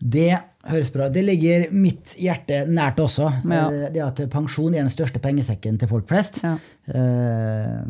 [0.00, 0.32] Det
[0.68, 3.30] høres bra Det ligger mitt hjerte nært også.
[3.48, 3.68] Ja.
[3.70, 6.42] Eh, det at pensjon er den største pengesekken til folk flest.
[6.44, 6.56] Ja.
[6.90, 7.80] Eh,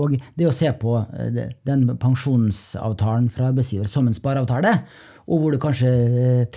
[0.00, 4.80] og det å se på eh, den pensjonsavtalen fra arbeidsgiver som en spareavtale,
[5.30, 5.90] og hvor du kanskje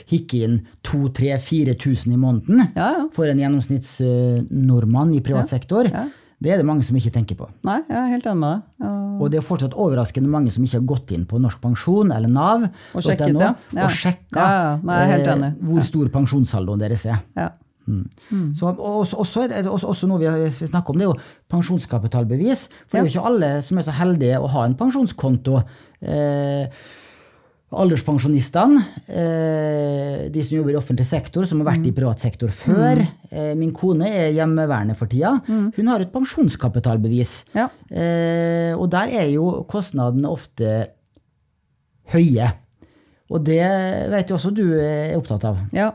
[0.10, 0.56] hikker inn
[0.88, 5.92] 2000-4000 i måneden ja, for en gjennomsnittsnordmann i privat sektor,
[6.44, 7.48] det er det mange som ikke tenker på.
[7.64, 8.94] Nei, jeg er helt enig med deg.
[9.24, 12.32] Og det er fortsatt overraskende mange som ikke har gått inn på Norsk Pensjon eller
[12.32, 13.52] Nav og sjekket, ja.
[13.72, 13.86] Ja.
[13.86, 17.22] og sjekka ja, eh, hvor stor pensjonssaldoen deres er.
[17.86, 18.02] Mm.
[18.32, 18.50] Mm.
[18.56, 22.68] Så, også, også, også, også, noe vi snakker om, det er jo pensjonskapitalbevis.
[22.88, 25.62] For det er jo ikke alle som er så heldige å ha en pensjonskonto.
[26.04, 26.84] Eh,
[27.82, 31.98] alderspensjonistene, eh, de som jobber i offentlig sektor, som har vært i mm.
[31.98, 33.04] privat sektor før.
[33.30, 33.60] Mm.
[33.60, 35.36] Min kone er hjemmeværende for tida.
[35.48, 35.72] Mm.
[35.78, 37.32] Hun har et pensjonskapitalbevis.
[37.58, 37.70] Ja.
[37.90, 40.76] Eh, og der er jo kostnadene ofte
[42.14, 42.52] høye.
[43.34, 43.64] Og det
[44.12, 45.62] vet jo også du er opptatt av.
[45.74, 45.94] Ja,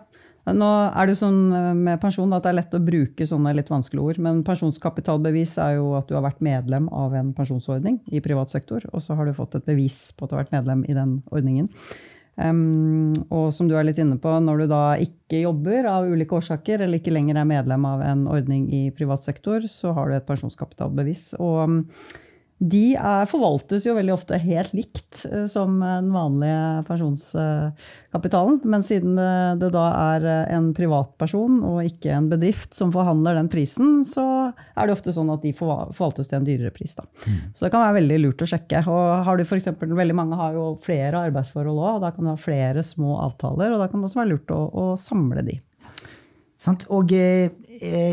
[0.56, 3.72] nå er det sånn eh, med pensjon at det er lett å bruke sånne litt
[3.72, 4.20] vanskelige ord.
[4.24, 8.84] Men pensjonskapitalbevis er jo at du har vært medlem av en pensjonsordning i privat sektor.
[8.92, 11.18] Og så har du fått et bevis på at du har vært medlem i den
[11.32, 11.68] ordningen.
[12.38, 16.36] Um, og som du er litt inne på, når du da ikke jobber av ulike
[16.38, 20.14] årsaker, eller ikke lenger er medlem av en ordning i privat sektor, så har du
[20.14, 21.32] et pensjonskapitalbevis.
[21.42, 21.82] Og
[22.58, 28.58] de er, forvaltes jo veldig ofte helt likt eh, som den vanlige pensjonskapitalen.
[28.66, 29.18] Men siden
[29.60, 29.84] det da
[30.16, 35.14] er en privatperson og ikke en bedrift som forhandler den prisen, så er det ofte
[35.14, 36.96] sånn at de forvaltes til en dyrere pris.
[36.98, 37.06] Da.
[37.26, 37.38] Mm.
[37.54, 38.82] Så det kan være veldig lurt å sjekke.
[38.90, 42.26] Og har du for eksempel, veldig mange har jo flere arbeidsforhold òg, og da kan
[42.26, 43.74] du ha flere små avtaler.
[43.74, 45.58] Og da kan det også være lurt å, å samle de.
[46.66, 47.50] Og eh,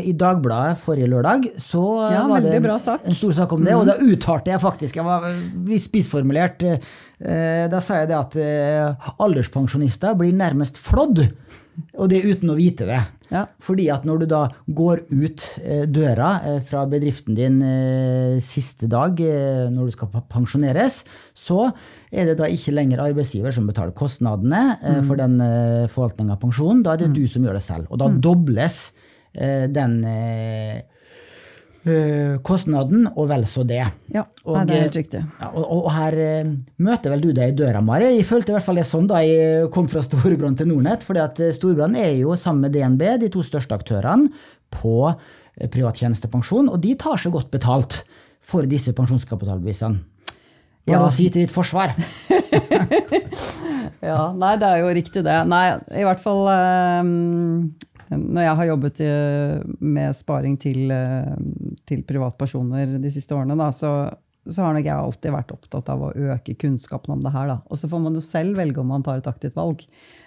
[0.06, 1.82] i Dagbladet forrige lørdag så
[2.12, 3.74] ja, var det en, en, stor sak om det.
[3.74, 3.80] Mm.
[3.80, 5.26] Og da uttalte jeg faktisk, jeg var
[5.66, 11.24] litt spissformulert, eh, da sa jeg det at eh, alderspensjonister blir nærmest flådd.
[11.98, 13.02] Og det uten å vite det.
[13.32, 13.44] Ja.
[13.62, 14.42] Fordi at når du da
[14.78, 19.18] går ut eh, døra eh, fra bedriften din eh, siste dag
[19.72, 21.02] når du skal pensjoneres,
[21.34, 21.70] så
[22.12, 25.02] er det da ikke lenger arbeidsgiver som betaler kostnadene mm.
[25.08, 25.38] for den
[25.92, 26.84] forvaltninga av pensjonen.
[26.86, 27.16] Da er det mm.
[27.18, 27.90] du som gjør det selv.
[27.90, 28.20] Og da mm.
[28.24, 28.80] dobles
[29.36, 29.98] den
[32.42, 33.84] kostnaden, og vel så det.
[34.10, 35.20] Ja, og, det er helt riktig.
[35.38, 36.50] Ja, og, og, her uh,
[36.82, 38.08] møter vel du deg i døra, Mari.
[38.16, 41.06] Jeg følte i hvert fall det sånn da jeg kom fra Storbrann til Nordnett.
[41.06, 41.20] for
[41.54, 44.32] Storbrann er jo sammen med DNB de to største aktørene
[44.74, 44.98] på
[45.72, 48.02] privat tjenestepensjon, og de tar så godt betalt
[48.46, 50.02] for disse pensjonskapitalbevisene.
[50.86, 51.02] Hva ja.
[51.02, 51.96] å si til ditt forsvar?
[54.08, 55.38] ja, nei, det er jo riktig, det.
[55.50, 55.64] Nei,
[55.98, 57.72] i hvert fall um,
[58.12, 61.34] når jeg har jobbet eh, med sparing til, eh,
[61.88, 63.92] til privatpersoner de siste årene, da, så,
[64.46, 67.56] så, har nok jeg alltid vært opptatt av å øke kunnskapen om det her.
[67.66, 69.82] Og så får man jo selv velge om man tar et aktivt valg.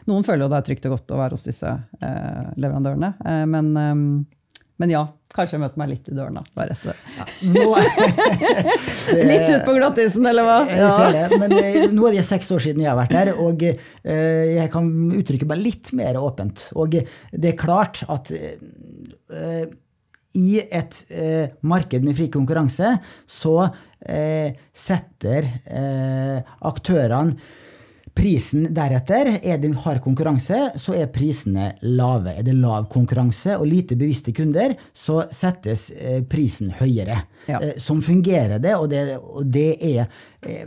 [0.10, 3.14] Noen føler jo det er trygt og godt å være hos disse eh, leverandørene.
[3.24, 6.44] Eh, men, eh, men, ja, kanskje jeg møtte meg litt i døren, da.
[6.58, 6.98] Bare etter.
[7.16, 7.26] Ja,
[9.30, 10.58] litt ut på glattisen, eller hva?
[10.70, 11.40] Jeg ser det.
[11.42, 14.72] Men eh, nå er det seks år siden jeg har vært der, og eh, jeg
[14.74, 14.90] kan
[15.20, 16.66] uttrykke meg litt mer åpent.
[16.80, 19.70] Og det er klart at eh,
[20.40, 21.00] i et
[21.66, 22.92] marked med fri konkurranse
[23.26, 23.56] så
[24.78, 25.48] setter
[26.70, 27.34] aktørene
[28.20, 32.34] Prisen deretter, er det hard konkurranse, så er prisene lave.
[32.36, 37.22] Er det lav konkurranse og lite bevisste kunder, så settes eh, prisen høyere.
[37.48, 37.62] Ja.
[37.78, 40.04] Sånn som fungerer det, og det, og det er
[40.44, 40.66] eh,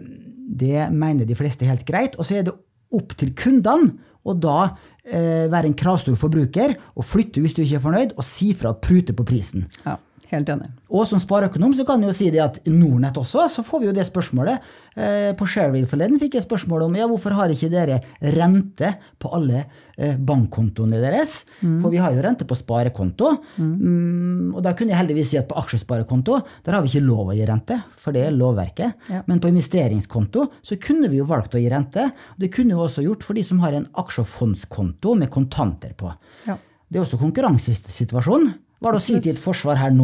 [0.52, 2.16] Det mener de fleste helt greit.
[2.18, 2.56] Og så er det
[2.92, 7.82] opp til kundene og da være en kravstor forbruker og flytte hvis du ikke er
[7.82, 9.64] fornøyd, og si fra og prute på prisen.
[9.82, 9.96] Ja.
[10.32, 10.70] Helt enig.
[10.88, 13.88] Og som spareøkonom så kan jeg jo si det at Nordnett også, så får vi
[13.90, 14.64] jo det spørsmålet.
[14.96, 17.98] Eh, på Shareville forleden fikk jeg spørsmål om ja, hvorfor har ikke dere
[18.32, 21.42] rente på alle eh, bankkontoene deres?
[21.60, 21.76] Mm.
[21.84, 23.34] For vi har jo rente på sparekonto.
[23.60, 23.76] Mm.
[23.76, 27.34] Mm, og da kunne jeg heldigvis si at på aksjesparekonto der har vi ikke lov
[27.34, 29.06] å gi rente, for det er lovverket.
[29.12, 29.20] Ja.
[29.28, 32.08] Men på investeringskonto så kunne vi jo valgt å gi rente.
[32.40, 36.08] Det kunne vi også gjort for de som har en aksjefondskonto med kontanter på.
[36.48, 36.56] Ja.
[36.92, 38.50] Det er også konkurransesituasjon.
[38.82, 39.94] Hva er det å si til et forsvar her,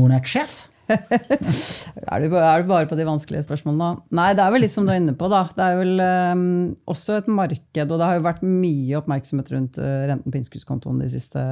[0.88, 4.04] er, du, er, du, bare på de vanskelige spørsmålene?
[4.16, 5.28] Nei, det er vel litt som du er inne på.
[5.28, 5.42] da.
[5.52, 6.44] Det er vel um,
[6.88, 11.02] også et marked, og det har jo vært mye oppmerksomhet rundt uh, renten på innskuddskontoen
[11.02, 11.42] de siste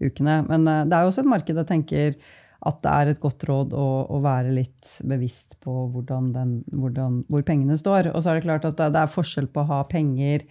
[0.00, 0.38] ukene.
[0.48, 2.16] Men uh, det er jo også et marked jeg tenker
[2.62, 7.24] at det er et godt råd å, å være litt bevisst på hvordan den, hvordan,
[7.28, 8.12] hvor pengene står.
[8.14, 10.46] Og så er det klart at det, det er forskjell på å ha penger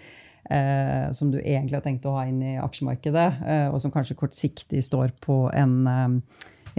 [0.52, 4.18] eh, som du egentlig har tenkt å ha inn i aksjemarkedet, eh, og som kanskje
[4.20, 6.18] kortsiktig står på en eh,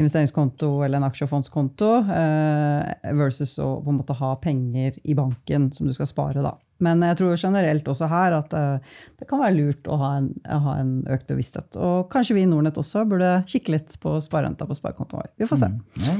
[0.01, 5.89] investeringskonto eller en aksjefondskonto, eh, versus å på en måte ha penger i banken som
[5.89, 6.45] du skal spare.
[6.45, 6.57] da.
[6.83, 10.33] Men jeg tror generelt også her at eh, det kan være lurt å ha en,
[10.49, 11.79] ha en, økt bevissthet.
[11.79, 15.33] Og kanskje vi i Nordnett også burde kikke litt på sparerenta på sparekontoen vår.
[15.39, 15.71] Vi får se.
[15.71, 16.19] Mm, ja.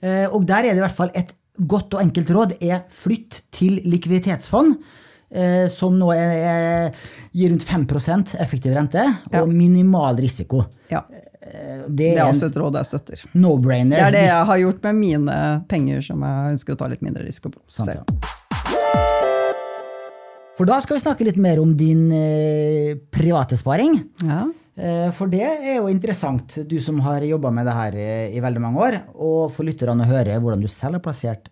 [0.00, 3.42] eh, og der er det i hvert fall et godt og enkelt råd er flytt
[3.52, 4.78] til likviditetsfond.
[5.32, 9.44] Eh, som nå er, er, gir rundt 5% effektiv rente og ja.
[9.48, 10.66] minimal risiko.
[10.92, 11.00] Ja.
[11.08, 13.24] Eh, det, det, er også et råd jeg støtter.
[13.32, 13.96] No-brainer.
[13.96, 15.40] Det er det jeg har gjort med mine
[15.72, 17.62] penger som jeg ønsker å ta litt mindre risiko på.
[17.72, 18.04] Sant, ja.
[20.58, 23.96] For da skal vi snakke litt mer om din eh, private sparing.
[24.20, 24.44] Ja.
[24.76, 28.40] Eh, for det er jo interessant, du som har jobba med det her eh, i
[28.44, 31.51] veldig mange år, og for lytterne å høre hvordan du selv har plassert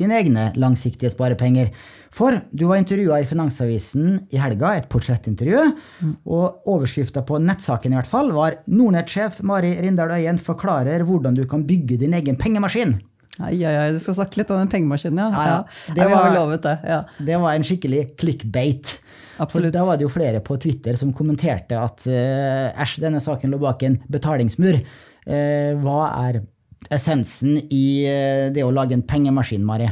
[0.00, 1.70] dine egne langsiktige sparepenger.
[2.14, 5.66] For du var intervjua i Finansavisen i helga, et portrettintervju.
[6.00, 6.16] Mm.
[6.26, 11.46] Og overskrifta på nettsaken i hvert fall var 'Nordnett-sjef Mari Rindal Øyen forklarer hvordan du
[11.46, 12.98] kan bygge din egen pengemaskin'.
[13.40, 15.28] Ai, ai, ai, du skal snakke litt om den pengemaskinen, ja.
[15.32, 15.94] ja, ja.
[15.96, 16.76] Det, var, lovet, det.
[16.84, 17.00] Ja.
[17.24, 18.98] det var en skikkelig clickbait.
[19.40, 19.70] Absolutt.
[19.70, 23.54] For da var det jo flere på Twitter som kommenterte at eh, æsj, denne saken
[23.54, 24.80] lå bak en betalingsmur.
[25.24, 26.42] Eh, hva er
[26.88, 29.90] essensen i eh, det å lage en pengemaskin, Mari?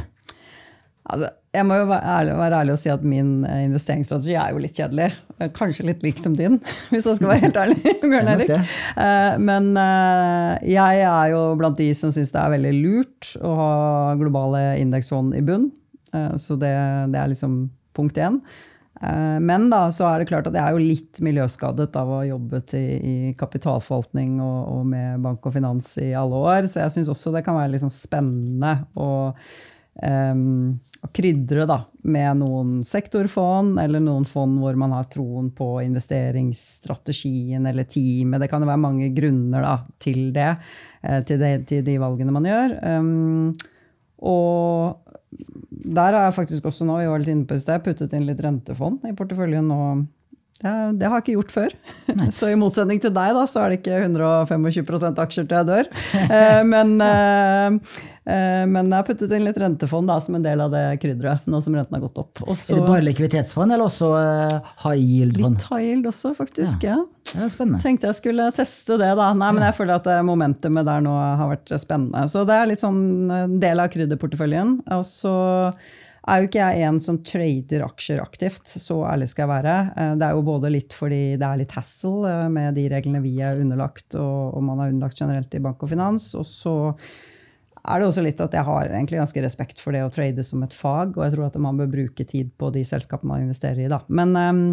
[1.09, 4.53] Altså, jeg må jo være ærlig, være ærlig, og si at min eh, investeringsstrategi er
[4.53, 5.09] jo litt kjedelig.
[5.39, 6.59] Eh, kanskje litt lik som din,
[6.91, 7.79] hvis jeg skal være helt ærlig.
[8.11, 8.55] Bjørn Erik.
[9.41, 9.71] Men
[10.65, 13.73] jeg er jo blant de som syns det er veldig lurt å ha
[14.19, 15.69] globale indeksfond i bunn.
[16.41, 16.73] Så det,
[17.13, 17.61] det er liksom
[17.93, 18.39] punkt én.
[19.01, 22.19] Eh, men da, så er det klart at jeg er jo litt miljøskadet av å
[22.19, 26.83] ha jobbet i, i kapitalforvaltning og, og, med bank og finans i alle år, så
[26.83, 29.09] jeg syns også det kan være sånn spennende å,
[30.03, 30.79] um,
[31.15, 31.79] krydre da,
[32.11, 38.43] med noen sektorfond eller noen fond hvor man har troen på investeringsstrategien eller teamet.
[38.43, 40.53] Det kan jo være mange grunner da, til det,
[41.03, 42.75] eh, til, det, til de valgene man gjør.
[42.83, 43.53] Um,
[44.27, 48.13] og der har jeg faktisk også nå, vi var litt inne på i sted, puttet
[48.17, 49.81] inn litt rentefond i porteføljen nå.
[50.59, 51.75] Det, det har jeg ikke gjort før.
[52.35, 55.91] Så i motsetning til deg, da, så er det ikke 125% aksjer til jeg dør.
[56.29, 57.95] Eh, men, eh,
[58.29, 61.47] eh, men, jeg har puttet inn litt rentefond da, som en del av det krydderet,
[61.49, 62.41] nå som renten har gått opp.
[62.43, 64.09] Også, er det bare likviditetsfond, eller også
[64.83, 65.57] high yield-fond?
[65.57, 66.85] Litt high yield også, faktisk.
[66.85, 66.99] ja.
[66.99, 67.29] ja.
[67.29, 67.81] Det er spennende.
[67.83, 69.31] Tenkte jeg skulle teste det, da.
[69.37, 72.25] Nei, men jeg føler at momentumet der nå har vært spennende.
[72.31, 73.01] Så det er litt sånn
[73.33, 74.79] en del av krydderporteføljen.
[74.97, 75.35] Og så
[76.29, 79.77] er jo ikke jeg en som trader aksjer aktivt, så ærlig skal jeg være.
[79.95, 83.23] Eh, det er jo både litt fordi det er litt hassle eh, med de reglene
[83.23, 86.31] vi er underlagt, og, og man er underlagt generelt i bank og finans.
[86.39, 86.75] Og så
[87.89, 90.63] er det også litt at jeg har egentlig ganske respekt for det å trade som
[90.65, 93.85] et fag, og jeg tror at man bør bruke tid på de selskapene man investerer
[93.85, 93.91] i.
[93.91, 94.01] Da.
[94.11, 94.63] Men um,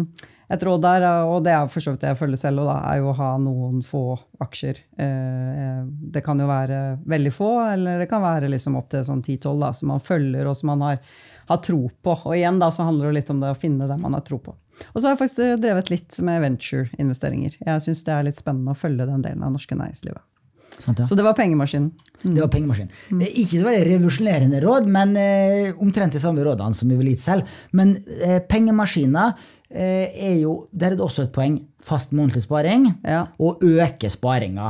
[0.51, 3.01] et råd der, og det er for så vidt det jeg følger selv, da, er
[3.01, 4.03] jo å ha noen få
[4.43, 4.83] aksjer.
[4.99, 9.23] Uh, det kan jo være veldig få, eller det kan være liksom opp til sånn
[9.23, 11.01] 10-12 som man følger, og som man har
[11.47, 12.15] har tro på.
[12.27, 14.39] Og igjen da, så handler det litt om det å finne det man har tro
[14.43, 14.55] på.
[14.91, 17.59] Og så har jeg faktisk drevet litt med venture-investeringer.
[17.59, 20.23] Jeg syns det er litt spennende å følge den delen av norske næringslivet.
[20.77, 21.07] Sant, ja.
[21.09, 21.89] Så det var pengemaskinen.
[22.21, 22.33] Mm.
[22.35, 22.97] Det var pengemaskinen.
[23.09, 23.21] Mm.
[23.31, 27.23] Ikke så veldig revolusjonerende råd, men eh, omtrent de samme rådene som vi vil gitt
[27.23, 27.55] selv.
[27.77, 29.33] Men eh, pengemaskiner
[29.71, 31.61] eh, er jo Der er det også et poeng.
[31.87, 32.91] Fast månedlig sparing.
[33.07, 33.25] Ja.
[33.41, 34.69] Og øke sparinga.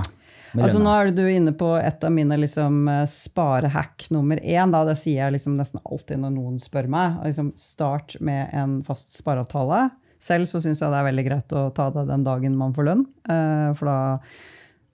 [0.63, 4.73] Altså, nå er du inne på et av mine liksom, eh, sparehack nummer én.
[4.73, 4.83] Da.
[4.87, 7.19] Det sier jeg liksom nesten alltid når noen spør meg.
[7.27, 9.87] Liksom, start med en fast spareavtale.
[10.23, 12.89] Selv så syns jeg det er veldig greit å ta det den dagen man får
[12.89, 13.05] lønn.
[13.29, 13.99] Eh, for da,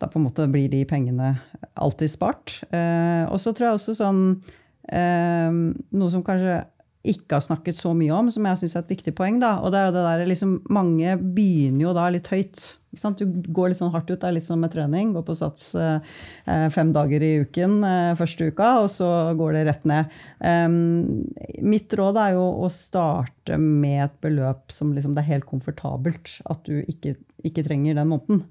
[0.04, 1.38] da på en måte blir de pengene
[1.80, 2.60] alltid spart.
[2.74, 4.26] Eh, og så tror jeg også sånn
[4.84, 6.58] Noe som kanskje
[7.08, 9.38] ikke har snakket så mye om, som jeg syns er et viktig poeng.
[9.40, 9.58] Da.
[9.64, 12.66] Og det er jo det der, liksom, Mange begynner jo da litt høyt.
[12.94, 14.20] Du går litt sånn hardt ut.
[14.22, 15.16] Det er litt som med trening.
[15.16, 16.14] Går på sats eh,
[16.46, 20.14] eh, fem dager i uken eh, første uka, og så går det rett ned.
[21.64, 26.38] Mitt råd er jo å starte med et beløp som liksom det er helt komfortabelt
[26.50, 28.44] at du ikke, ikke trenger den måneden.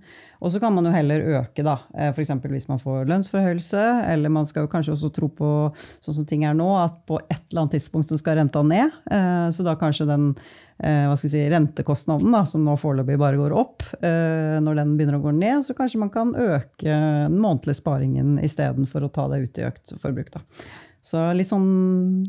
[0.43, 1.77] Og så kan man jo heller øke, da.
[2.11, 2.33] F.eks.
[2.51, 5.51] hvis man får lønnsforhøyelse, eller man skal jo kanskje også tro på,
[6.03, 8.91] sånn som ting er nå, at på et eller annet tidspunkt så skal renta ned.
[9.55, 10.53] Så da kanskje den eh,
[10.83, 14.95] hva skal jeg si, rentekostnaden, da, som nå foreløpig bare går opp, eh, når den
[14.99, 19.29] begynner å gå ned, så kanskje man kan øke den månedlige sparingen istedenfor å ta
[19.31, 20.33] det ut i økt forbruk.
[20.35, 20.43] Da.
[21.03, 22.23] Så litt sånn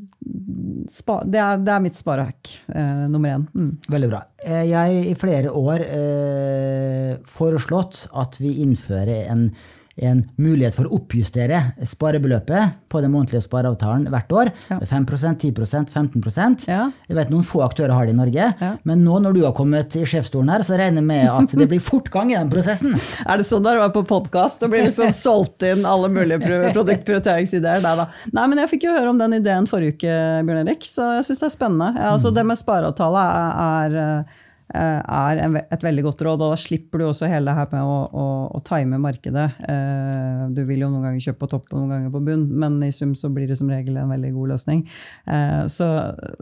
[1.29, 3.45] det er, det er mitt sparehack eh, nummer én.
[3.53, 3.69] Mm.
[3.93, 4.23] Veldig bra.
[4.41, 9.47] Eh, jeg har i flere år eh, foreslått at vi innfører en
[9.95, 14.51] en mulighet for å oppjustere sparebeløpet på den månedlige spareavtalen hvert år.
[14.69, 14.79] Ja.
[14.89, 16.87] 5 10% 15 ja.
[17.07, 18.47] Jeg vet Noen få aktører har det i Norge.
[18.59, 18.71] Ja.
[18.83, 21.67] Men nå når du har kommet i sjefsstolen her, så regner jeg med at det
[21.69, 22.95] blir fortgang i den prosessen.
[23.29, 26.41] er det sånn du var på podkast og blir liksom solgt inn alle mulige
[26.73, 27.83] produktprioriteringsideer?
[27.85, 28.07] Nei, da.
[28.33, 31.29] Nei, men jeg fikk jo høre om den ideen forrige uke, Bjørn Erik, så jeg
[31.29, 31.91] syns det er spennende.
[32.13, 34.41] Altså, det med spareavtale er, er Eh,
[34.73, 36.41] er et veldig godt råd.
[36.41, 38.25] Og da slipper du også hele det her med å, å,
[38.57, 39.45] å time markedet.
[39.69, 42.79] Eh, du vil jo noen ganger kjøpe på topp og noen ganger på bunn, men
[42.85, 44.83] i sum så blir det som regel en veldig god løsning.
[45.29, 45.89] Eh, så,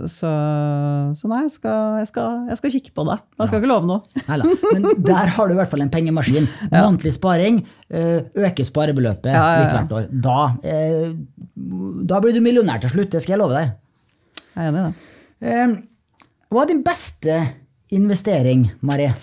[0.06, 0.32] så,
[1.18, 3.20] så nei, jeg skal, jeg, skal, jeg skal, kikke på det.
[3.20, 3.64] Jeg skal ja.
[3.64, 4.02] ikke love noe.
[4.30, 4.56] Neida.
[4.72, 6.50] Men der har du i hvert fall en pengemaskin.
[6.74, 7.62] Månedlig sparing.
[7.92, 10.10] øker sparebeløpet ja, ja, litt hvert år.
[10.24, 10.40] Da,
[12.08, 13.74] da blir du millionær til slutt, det skal jeg love deg.
[14.52, 15.82] Jeg er enig i det.
[16.52, 17.36] Hva er din beste
[17.92, 19.14] investering, Marie?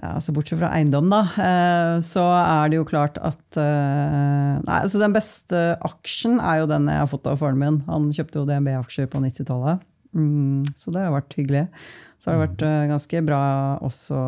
[0.00, 4.76] Ja, altså Bortsett fra eiendom, da, eh, så er det jo klart at eh, Nei,
[4.78, 7.80] altså Den beste aksjen er jo den jeg har fått av faren min.
[7.90, 9.82] Han kjøpte jo DNB-aksjer på 90-tallet.
[10.16, 11.64] Mm, så det har vært hyggelig.
[12.20, 13.40] Så har det vært eh, ganske bra
[13.86, 14.20] også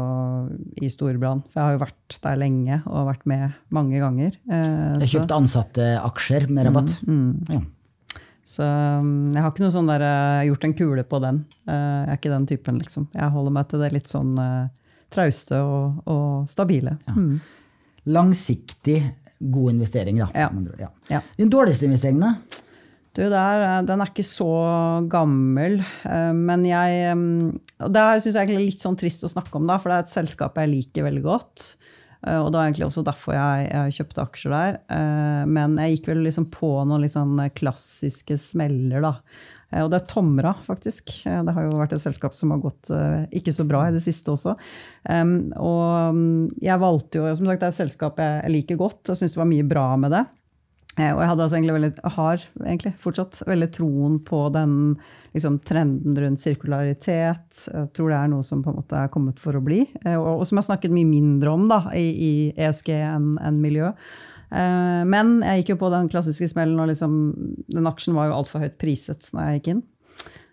[0.83, 1.45] i Storbrann.
[1.53, 4.37] For jeg har jo vært der lenge og vært med mange ganger.
[4.49, 6.99] Jeg kjøpte ansatte-aksjer med rabatt.
[7.07, 7.55] Mm, mm.
[7.55, 7.63] Ja.
[8.43, 11.43] Så um, jeg har ikke noe sånn der, uh, gjort en kule på den.
[11.69, 13.07] Uh, jeg er ikke den typen, liksom.
[13.15, 14.67] Jeg holder meg til det litt sånn uh,
[15.15, 16.97] trauste og, og stabile.
[17.07, 17.15] Ja.
[17.15, 17.37] Mm.
[18.13, 18.99] Langsiktig,
[19.39, 20.29] god investering, da.
[20.35, 20.51] Ja.
[20.81, 20.91] ja.
[21.13, 21.23] ja.
[21.39, 22.35] Din dårligste investering, da?
[23.13, 24.49] Du, der, den er ikke så
[25.13, 25.83] gammel,
[26.33, 27.51] men jeg um,
[27.93, 30.15] Det syns jeg er litt sånn trist å snakke om, da, for det er et
[30.15, 31.67] selskap jeg liker veldig godt.
[32.27, 34.79] Eh, og det var egentlig også derfor jeg, jeg kjøpte aksjer der.
[34.95, 39.17] Eh, men jeg gikk vel liksom på noen sånn klassiske smeller, da.
[39.81, 41.15] Og det er Tomra, faktisk.
[41.25, 42.91] Det har jo vært et selskap som har gått
[43.33, 44.53] ikke så bra i det siste også.
[45.09, 49.17] Og mm, jeg valgte jo, som sagt, det er et selskap jeg liker godt og
[49.17, 50.21] syns det var mye bra med det.
[50.99, 54.77] Og jeg hadde altså egentlig veldig, har egentlig fortsatt veldig troen på den
[55.33, 57.63] liksom, trenden rundt sirkularitet.
[57.69, 60.19] Jeg tror det er noe som på en måte er kommet for å bli, eh,
[60.19, 63.63] og, og som jeg har snakket mye mindre om da, i, i ESG enn en
[63.63, 63.93] miljø.
[64.53, 67.17] Eh, men jeg gikk jo på den klassiske smellen, og liksom,
[67.73, 69.83] den aksjen var jo altfor høyt priset når jeg gikk inn.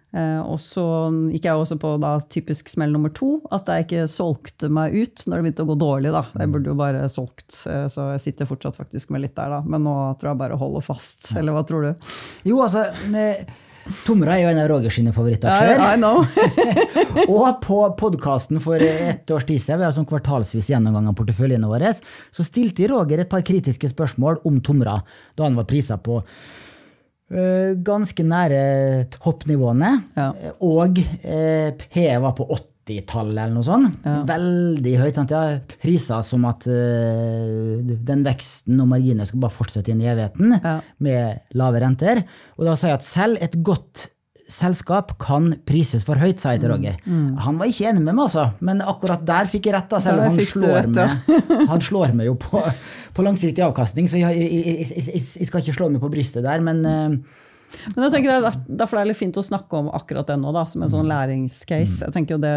[0.10, 0.84] Eh, og så
[1.30, 5.28] gikk jeg også på da, typisk smell nummer to, at jeg ikke solgte meg ut
[5.28, 6.14] når det begynte å gå dårlig.
[6.16, 6.24] Da.
[6.40, 9.64] Jeg burde jo bare solgt, så jeg sitter fortsatt faktisk med litt der, da.
[9.68, 11.34] Men nå tror jeg bare å holde fast.
[11.38, 12.14] Eller hva tror du?
[12.48, 12.88] Jo, altså...
[13.12, 13.50] Med
[14.06, 15.80] Tomra er jo en av Roger sine favorittaksjer.
[15.80, 16.24] I, I know.
[17.36, 21.70] og på podkasten for et års tid siden, vi har sånn kvartalsvis gjennomgang av porteføljene
[21.70, 25.00] våre, så stilte Roger et par kritiske spørsmål om Tomra
[25.38, 28.64] da han var prisa på uh, ganske nære
[29.26, 29.94] hoppnivåene.
[30.20, 30.32] Ja.
[30.66, 33.98] Og uh, PE var på 80 80-tallet eller noe sånt.
[34.06, 34.20] Ja.
[34.30, 35.18] Veldig høyt.
[35.20, 35.34] Sant?
[35.34, 40.56] Ja, priser som at uh, den veksten og marginene skal bare fortsette inn i evigheten
[40.58, 40.78] ja.
[41.06, 42.24] med lave renter.
[42.58, 44.10] Og da sa jeg at selv et godt
[44.50, 46.74] selskap kan prises for høyt, sa jeg til mm.
[46.74, 46.96] Roger.
[47.06, 47.18] Mm.
[47.18, 47.34] Mm.
[47.46, 49.92] Han var ikke enig med meg, altså, men akkurat der fikk jeg rett.
[49.92, 52.64] Da, selv om han slår, meg, han slår meg jo på,
[53.16, 56.66] på langsiktig avkastning, så jeg, jeg, jeg, jeg, skal ikke slå meg på brystet der,
[56.66, 57.46] men uh,
[57.94, 60.38] men jeg tenker det er Derfor det er litt fint å snakke om akkurat det
[60.42, 61.12] nå, da, som en sånn mm.
[61.12, 62.08] læringscase.
[62.08, 62.54] Jeg tenker jo det,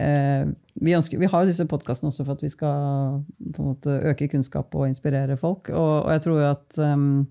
[0.00, 3.20] eh, vi, ønsker, vi, har jo disse podkastene også for at vi skal
[3.54, 5.72] på en måte øke kunnskap og inspirere folk.
[5.72, 7.26] Og, og jeg tror jo at, um,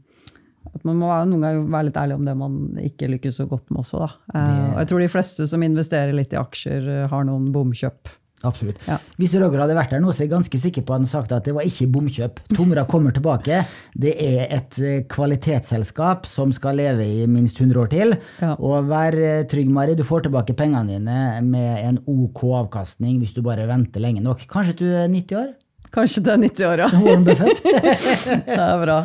[0.70, 3.72] at man må noen ganger være litt ærlig om det man ikke lykkes så godt
[3.72, 4.06] med også.
[4.06, 4.38] Da.
[4.38, 8.14] Eh, og jeg tror de fleste som investerer litt i aksjer, har noen bomkjøp.
[8.46, 8.78] Absolutt.
[8.86, 9.00] Ja.
[9.18, 11.32] Hvis Roger hadde vært der nå, så er jeg ganske sikker på at han sagt
[11.34, 12.44] at det var ikke bomkjøp.
[12.54, 13.64] Tomra kommer tilbake.
[13.98, 18.14] Det er et eh, kvalitetsselskap som skal leve i minst 100 år til.
[18.44, 18.54] Ja.
[18.62, 23.34] Og vær eh, trygg, Mari, du får tilbake pengene dine med en OK avkastning hvis
[23.34, 24.46] du bare venter lenge nok.
[24.52, 25.56] Kanskje du er 90 år?
[25.98, 26.88] Kanskje du er 90 år, ja.
[26.94, 27.62] Som Warren Buffett.
[28.46, 29.00] det er bra.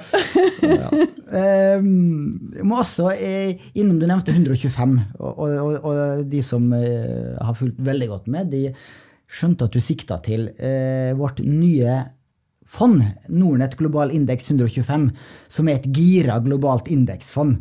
[0.67, 0.89] ja.
[1.33, 7.81] jeg må også eh, innom Du nevnte 125, og, og, og de som har fulgt
[7.81, 8.67] veldig godt med, de
[9.33, 12.03] skjønte at du sikta til eh, vårt nye
[12.73, 13.01] fond,
[13.33, 15.09] Nordnett global indeks 125,
[15.53, 17.59] som er et gira globalt indeksfond.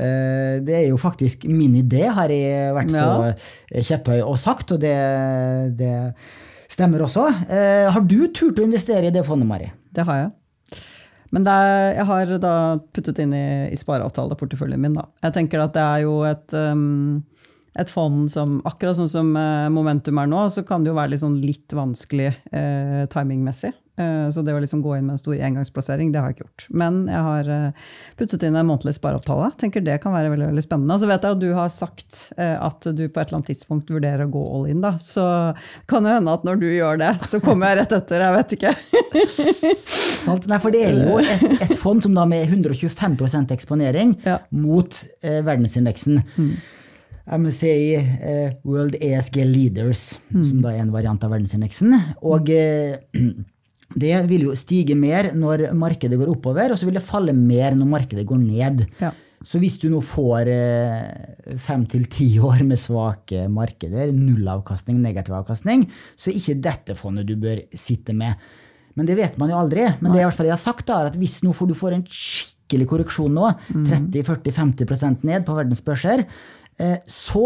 [0.00, 3.84] Eh, det er jo faktisk min idé, har jeg vært så ja.
[3.92, 4.96] kjepphøy og sagt, og det,
[5.80, 5.94] det
[6.70, 7.28] stemmer også.
[7.48, 9.70] Eh, har du turt å investere i det fondet, Mari?
[9.90, 10.30] Det har jeg.
[11.30, 12.54] Men er, jeg har da
[12.90, 14.96] puttet inn i, i spareavtaleporteføljen min.
[14.98, 15.06] Da.
[15.28, 17.20] Jeg tenker at det er jo et um,
[17.78, 21.12] et fond som Akkurat sånn som eh, momentum er nå, så kan det jo være
[21.14, 23.70] litt, sånn litt vanskelig eh, timingmessig.
[24.00, 26.46] Eh, så det å liksom gå inn med en stor engangsplassering, det har jeg ikke
[26.48, 26.64] gjort.
[26.82, 27.86] Men jeg har eh,
[28.18, 29.52] puttet inn en månedlig spareavtale.
[29.60, 30.96] Tenker det kan være veldig, veldig spennende.
[30.96, 33.50] Og så vet jeg at du har sagt eh, at du på et eller annet
[33.52, 34.80] tidspunkt vurderer å gå all in.
[34.82, 34.94] da.
[34.98, 35.26] Så
[35.90, 38.26] kan det hende at når du gjør det, så kommer jeg rett etter.
[38.26, 38.74] Jeg vet ikke.
[40.50, 44.40] Nei, for det er jo et, et fond som da med 125 eksponering Ja.
[44.50, 46.22] mot eh, verdensindeksen.
[47.26, 51.96] MSCI eh, World ESG Leaders, som da er en variant av verdensindeksen.
[52.26, 53.00] Og eh,
[54.04, 57.76] det vil jo stige mer når markedet går oppover, og så vil det falle mer
[57.78, 58.86] når markedet går ned.
[59.02, 59.12] Ja.
[59.46, 65.38] Så hvis du nå får eh, fem til ti år med svake markeder, nullavkastning, negativ
[65.38, 68.36] avkastning, så er ikke dette fondet du bør sitte med.
[68.98, 69.86] Men det vet man jo aldri.
[70.00, 71.76] Men det er i hvert fall jeg har sagt da, at hvis nå får du
[71.78, 76.26] får en skikkelig korreksjon nå, 30-40-50% ned på verdens børser,
[77.06, 77.44] så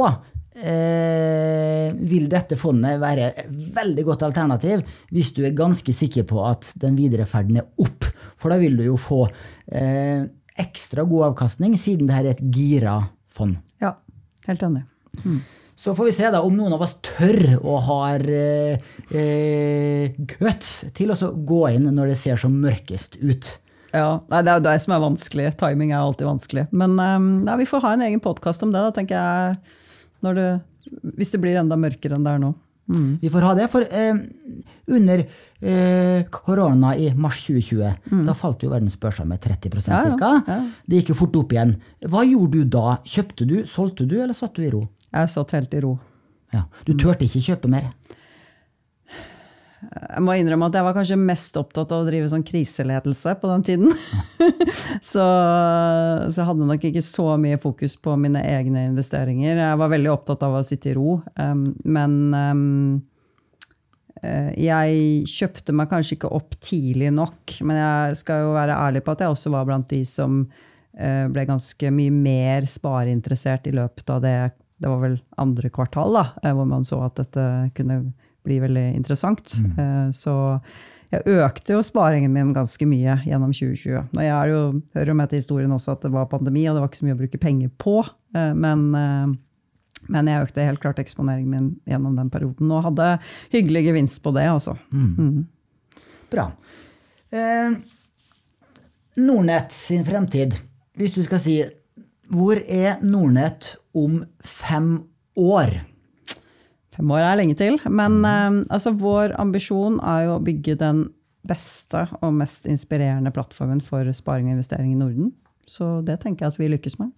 [0.54, 6.40] eh, vil dette fondet være et veldig godt alternativ hvis du er ganske sikker på
[6.46, 8.06] at den videre ferden er opp.
[8.38, 10.24] For da vil du jo få eh,
[10.60, 13.58] ekstra god avkastning, siden det her er et gira fond.
[13.82, 13.96] ja,
[14.46, 14.84] helt enig.
[15.74, 20.84] Så får vi se da om noen av oss tør og har eh, eh, guts
[20.94, 23.50] til å gå inn når det ser som mørkest ut.
[23.94, 25.48] Ja, nei, Det er jo det som er vanskelig.
[25.60, 26.66] Timing er alltid vanskelig.
[26.74, 29.80] Men um, nei, vi får ha en egen podkast om det, da, tenker jeg.
[30.26, 30.46] Når det,
[31.18, 32.54] hvis det blir enda mørkere enn det er nå.
[32.90, 33.18] Mm.
[33.22, 34.18] Vi får ha det, for eh,
[34.92, 39.86] under eh, korona i mars 2020, da falt jo verdens børser med 30 Mm.
[39.88, 40.58] Ja, ja, ja.
[40.86, 41.76] Det gikk jo fort opp igjen.
[42.10, 42.98] Hva gjorde du da?
[43.04, 44.82] Kjøpte du, solgte du, eller satt du i ro?
[45.14, 45.94] Jeg satt helt i ro.
[46.52, 46.66] Ja.
[46.84, 47.88] Du turte ikke kjøpe mer?
[49.92, 53.50] Jeg må innrømme at jeg var kanskje mest opptatt av å drive sånn kriseledelse på
[53.50, 53.94] den tiden.
[55.12, 59.60] så, så jeg hadde nok ikke så mye fokus på mine egne investeringer.
[59.60, 62.64] Jeg var veldig opptatt av å sitte i ro, um, men um,
[64.56, 67.58] jeg kjøpte meg kanskje ikke opp tidlig nok.
[67.66, 70.42] Men jeg skal jo være ærlig på at jeg også var blant de som
[70.96, 74.38] eh, ble ganske mye mer spareinteressert i løpet av det
[74.84, 77.44] det var vel andre kvartal, da, eh, hvor man så at dette
[77.76, 78.00] kunne
[78.44, 79.56] bli veldig interessant.
[79.60, 80.12] Mm.
[80.12, 80.34] Så
[81.14, 84.10] jeg økte jo sparingen min ganske mye gjennom 2020.
[84.16, 84.60] Og jeg jo,
[84.96, 87.08] hører jo med til historien også at det var pandemi, og det var ikke så
[87.08, 87.96] mye å bruke penger på.
[88.34, 89.34] eh, Men, eh,
[90.08, 93.18] men jeg økte helt klart eksponeringen min gjennom den perioden, og hadde
[93.54, 94.76] hyggelig gevinst på det, altså.
[94.92, 95.46] Mm.
[96.32, 96.50] Bra.
[97.30, 97.76] Eh,
[99.16, 100.58] Nordnett sin fremtid.
[100.98, 101.62] Hvis du skal si
[102.32, 105.04] hvor er Nordnett om fem
[105.36, 105.84] år?
[106.94, 111.08] Fem år er lenge til, men eh, altså, vår ambisjon er jo å bygge den
[111.44, 115.32] beste og mest inspirerende plattformen for sparing og investering i Norden.
[115.68, 117.10] Så det tenker jeg at vi lykkes med.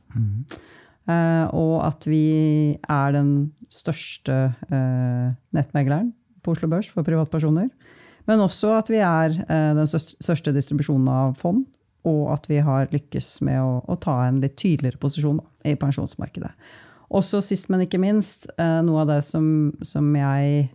[1.06, 2.24] Eh, og at vi
[2.82, 3.30] er den
[3.70, 4.34] største
[4.70, 6.12] uh, nettmegleren
[6.42, 7.68] på Oslo Børs for privatpersoner.
[8.26, 11.64] Men også at vi er uh, den største distribusjonen av fond,
[12.06, 15.74] og at vi har lykkes med å, å ta en litt tydeligere posisjon da, i
[15.78, 16.52] pensjonsmarkedet.
[17.14, 19.46] Også sist, men ikke minst, eh, noe av det som,
[19.86, 20.68] som jeg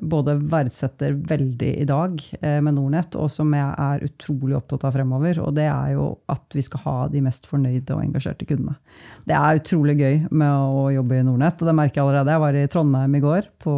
[0.00, 4.96] både verdsetter veldig i dag eh, med Nornett, og som jeg er utrolig opptatt av
[4.96, 8.76] fremover, og det er jo at vi skal ha de mest fornøyde og engasjerte kundene.
[9.28, 12.36] Det er utrolig gøy med å jobbe i Nornett, og det merker jeg allerede.
[12.36, 13.74] Jeg var i Trondheim i går på,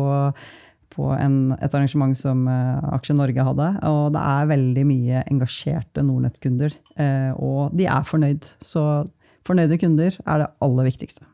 [0.97, 6.05] på en, et arrangement som eh, Aksje Norge hadde, og det er veldig mye engasjerte
[6.07, 8.55] Nordnett-kunder, eh, og de er fornøyd.
[8.65, 8.87] Så
[9.47, 11.30] fornøyde kunder er det aller viktigste.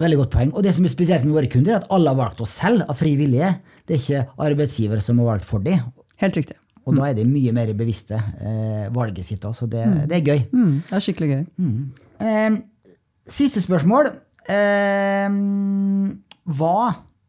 [0.00, 0.52] Veldig godt poeng.
[0.52, 2.84] Og det som er spesielt med våre kunder, er at alle har valgt oss selv
[2.84, 3.54] av fri vilje.
[3.86, 5.86] Det er ikke arbeidsgiver som har valgt for dem.
[6.20, 6.58] Helt riktig.
[6.86, 10.42] Og da er de mye mer bevisste eh, valget sitt så det, det er gøy.
[10.52, 11.40] Mm, det er skikkelig gøy.
[12.22, 12.58] Eh,
[13.26, 14.12] siste spørsmål.
[14.46, 15.38] Eh,
[16.46, 16.78] hva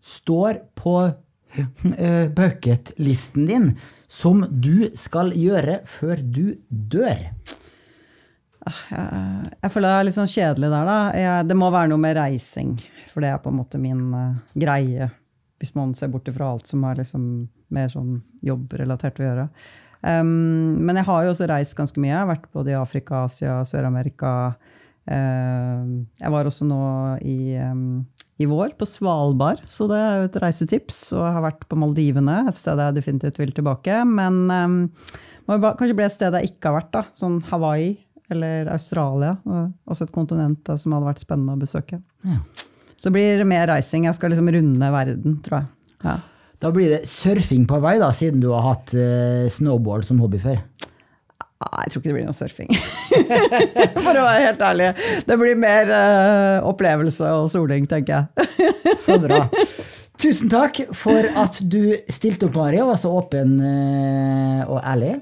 [0.06, 3.72] står på eh, bucketlisten din
[4.08, 7.32] som du skal gjøre før du dør?
[8.92, 10.98] Jeg, jeg føler det er litt sånn kjedelig der, da.
[11.18, 12.76] Jeg, det må være noe med reising.
[13.12, 15.10] For det er på en måte min uh, greie,
[15.58, 17.28] hvis man ser bort ifra alt som er liksom
[17.74, 19.46] mer sånn jobbrelatert å gjøre.
[20.02, 22.14] Um, men jeg har jo også reist ganske mye.
[22.14, 24.34] Jeg har vært både i Afrika, Asia, Sør-Amerika.
[25.08, 26.82] Uh, jeg var også nå
[27.26, 28.04] i, um,
[28.38, 31.02] i vår på Svalbard, så det er jo et reisetips.
[31.18, 34.04] Og jeg har vært på Maldivene, et sted jeg definitivt vil tilbake.
[34.08, 34.82] Men um,
[35.48, 37.08] må kanskje bli et sted jeg ikke har vært, da.
[37.16, 37.96] Sånn Hawaii
[38.34, 39.36] eller Australia.
[39.88, 42.02] Også et kontinent som hadde vært spennende å besøke.
[42.28, 42.42] Ja.
[42.98, 44.08] Så blir det mer reising.
[44.08, 45.72] Jeg skal liksom runde verden, tror jeg.
[46.04, 46.18] Ja.
[46.58, 50.40] Da blir det surfing på vei, da, siden du har hatt eh, snowboard som hobby
[50.42, 50.58] før.
[51.58, 52.72] Nei, jeg tror ikke det blir noe surfing.
[54.06, 54.90] For å være helt ærlig.
[55.26, 58.50] Det blir mer uh, opplevelse og soling, tenker jeg.
[59.06, 59.44] så bra.
[60.22, 65.16] Tusen takk for at du stilte opp, Mari, og var så åpen uh, og ærlig.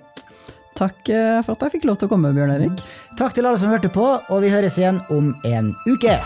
[0.76, 2.84] Takk uh, for at jeg fikk lov til å komme, Bjørn Erik.
[3.19, 6.19] Takk til alle som hørte på, og vi høres igjen om en uke.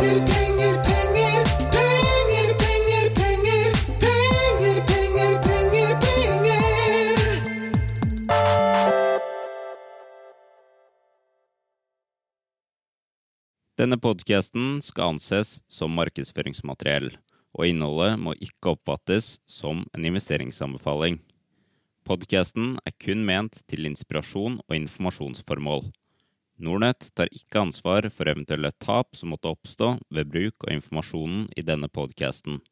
[0.00, 0.98] Penger, penger.
[13.78, 17.12] Denne podkasten skal anses som markedsføringsmateriell,
[17.54, 21.20] og innholdet må ikke oppfattes som en investeringsanbefaling.
[22.08, 25.82] Podkasten er kun ment til inspirasjon og informasjonsformål.
[26.64, 31.66] Nornett tar ikke ansvar for eventuelle tap som måtte oppstå ved bruk av informasjonen i
[31.68, 32.62] denne podkasten.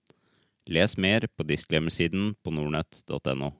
[0.72, 1.92] Les mer på disclaimer
[2.40, 3.52] på nordnett.no.